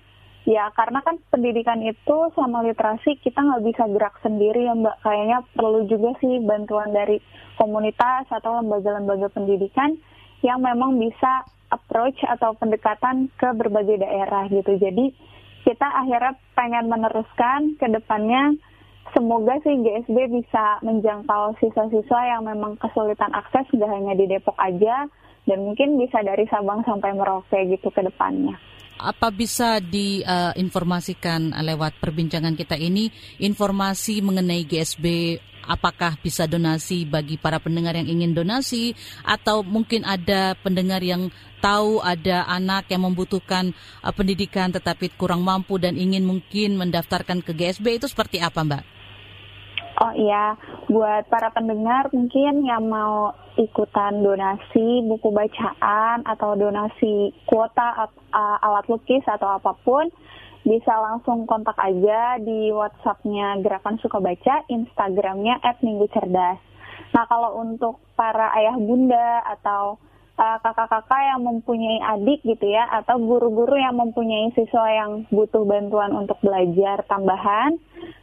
[0.50, 4.98] ya karena kan pendidikan itu sama literasi kita nggak bisa gerak sendiri ya mbak.
[5.06, 7.22] Kayaknya perlu juga sih bantuan dari
[7.62, 10.00] komunitas atau lembaga-lembaga pendidikan
[10.42, 14.76] yang memang bisa approach atau pendekatan ke berbagai daerah gitu.
[14.82, 15.14] Jadi
[15.62, 18.58] kita akhirnya pengen meneruskan ke depannya
[19.14, 25.10] semoga sih GSB bisa menjangkau siswa-siswa yang memang kesulitan akses nggak hanya di Depok aja
[25.50, 28.56] dan mungkin bisa dari Sabang sampai Merauke gitu ke depannya.
[29.02, 33.10] Apa bisa diinformasikan uh, lewat perbincangan kita ini?
[33.42, 38.94] Informasi mengenai GSB apakah bisa donasi bagi para pendengar yang ingin donasi?
[39.26, 41.34] Atau mungkin ada pendengar yang
[41.66, 43.74] tahu ada anak yang membutuhkan
[44.06, 49.01] uh, pendidikan tetapi kurang mampu dan ingin mungkin mendaftarkan ke GSB itu seperti apa Mbak?
[50.00, 50.56] Oh iya,
[50.88, 58.08] buat para pendengar mungkin yang mau ikutan donasi buku bacaan atau donasi kuota
[58.64, 60.08] alat lukis atau apa pun,
[60.64, 66.62] bisa langsung kontak aja di WhatsApp-nya Gerakan Suka Baca, Instagramnya @minggu cerdas.
[67.12, 70.00] Nah kalau untuk para ayah bunda atau
[70.40, 76.16] uh, kakak-kakak yang mempunyai adik gitu ya, atau guru-guru yang mempunyai siswa yang butuh bantuan
[76.16, 77.76] untuk belajar tambahan,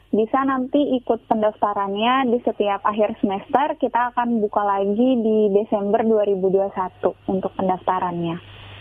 [0.09, 3.77] bisa nanti ikut pendaftarannya di setiap akhir semester.
[3.77, 8.37] Kita akan buka lagi di Desember 2021 untuk pendaftarannya.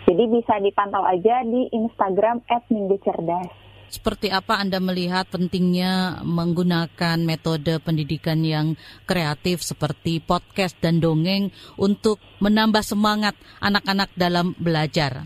[0.08, 2.40] Jadi bisa dipantau aja di Instagram
[2.72, 3.68] @minggucerdas.
[3.88, 8.76] Seperti apa Anda melihat pentingnya menggunakan metode pendidikan yang
[9.08, 11.48] kreatif seperti podcast dan dongeng
[11.80, 13.32] untuk menambah semangat
[13.64, 15.24] anak-anak dalam belajar?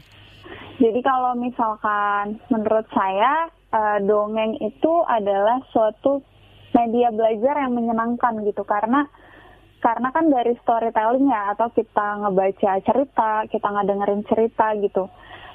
[0.79, 6.21] Jadi kalau misalkan menurut saya uh, dongeng itu adalah suatu
[6.77, 8.63] media belajar yang menyenangkan gitu.
[8.63, 9.09] Karena
[9.83, 15.11] karena kan dari storytelling ya atau kita ngebaca cerita kita ngedengerin cerita gitu.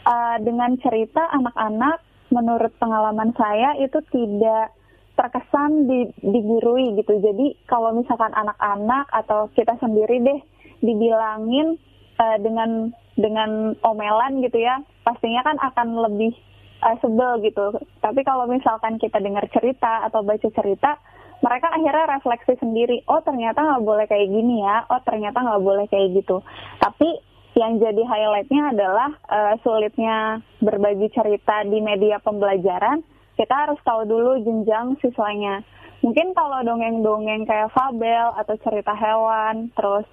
[0.07, 4.76] Uh, dengan cerita anak-anak menurut pengalaman saya itu tidak
[5.15, 7.18] terkesan di, digurui gitu.
[7.18, 10.39] Jadi kalau misalkan anak-anak atau kita sendiri deh
[10.84, 11.80] dibilangin
[12.22, 16.38] uh, dengan dengan omelan gitu ya pastinya kan akan lebih
[16.84, 17.78] uh, sebel gitu.
[18.01, 20.99] Tapi kalau misalkan kita dengar cerita atau baca cerita
[21.38, 24.86] mereka akhirnya refleksi sendiri oh ternyata nggak boleh kayak gini ya.
[24.89, 26.41] Oh ternyata nggak boleh kayak gitu.
[26.82, 27.09] Tapi
[27.57, 33.01] yang jadi highlightnya adalah uh, sulitnya berbagi cerita di media pembelajaran
[33.38, 35.61] kita harus tahu dulu jenjang siswanya.
[36.01, 40.05] Mungkin kalau dongeng-dongeng kayak fabel atau cerita hewan terus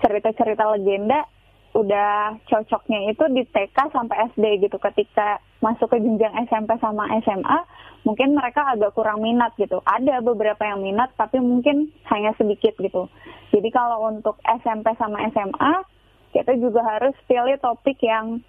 [0.00, 1.28] cerita-cerita legenda
[1.70, 4.76] udah cocoknya itu di TK sampai SD gitu.
[4.82, 7.58] Ketika masuk ke jenjang SMP sama SMA
[8.02, 9.78] mungkin mereka agak kurang minat gitu.
[9.86, 13.06] Ada beberapa yang minat tapi mungkin hanya sedikit gitu.
[13.54, 15.72] Jadi kalau untuk SMP sama SMA
[16.30, 18.42] kita juga harus pilih topik yang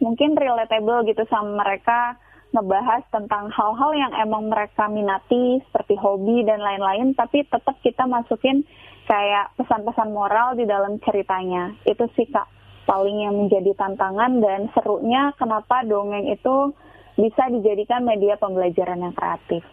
[0.00, 2.16] mungkin relatable gitu sama mereka
[2.54, 8.62] ngebahas tentang hal-hal yang emang mereka minati seperti hobi dan lain-lain tapi tetap kita masukin
[9.04, 12.48] kayak pesan-pesan moral di dalam ceritanya itu sih kak
[12.84, 16.72] paling yang menjadi tantangan dan serunya kenapa dongeng itu
[17.16, 19.64] bisa dijadikan media pembelajaran yang kreatif.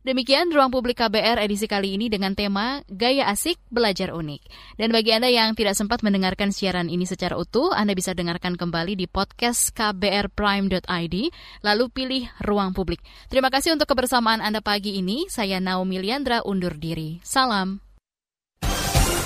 [0.00, 4.40] Demikian Ruang Publik KBR edisi kali ini dengan tema Gaya Asik Belajar Unik.
[4.80, 8.96] Dan bagi Anda yang tidak sempat mendengarkan siaran ini secara utuh, Anda bisa dengarkan kembali
[8.96, 11.16] di podcast kbrprime.id,
[11.60, 13.04] lalu pilih Ruang Publik.
[13.28, 15.28] Terima kasih untuk kebersamaan Anda pagi ini.
[15.28, 17.20] Saya Naomi Liandra undur diri.
[17.20, 17.89] Salam.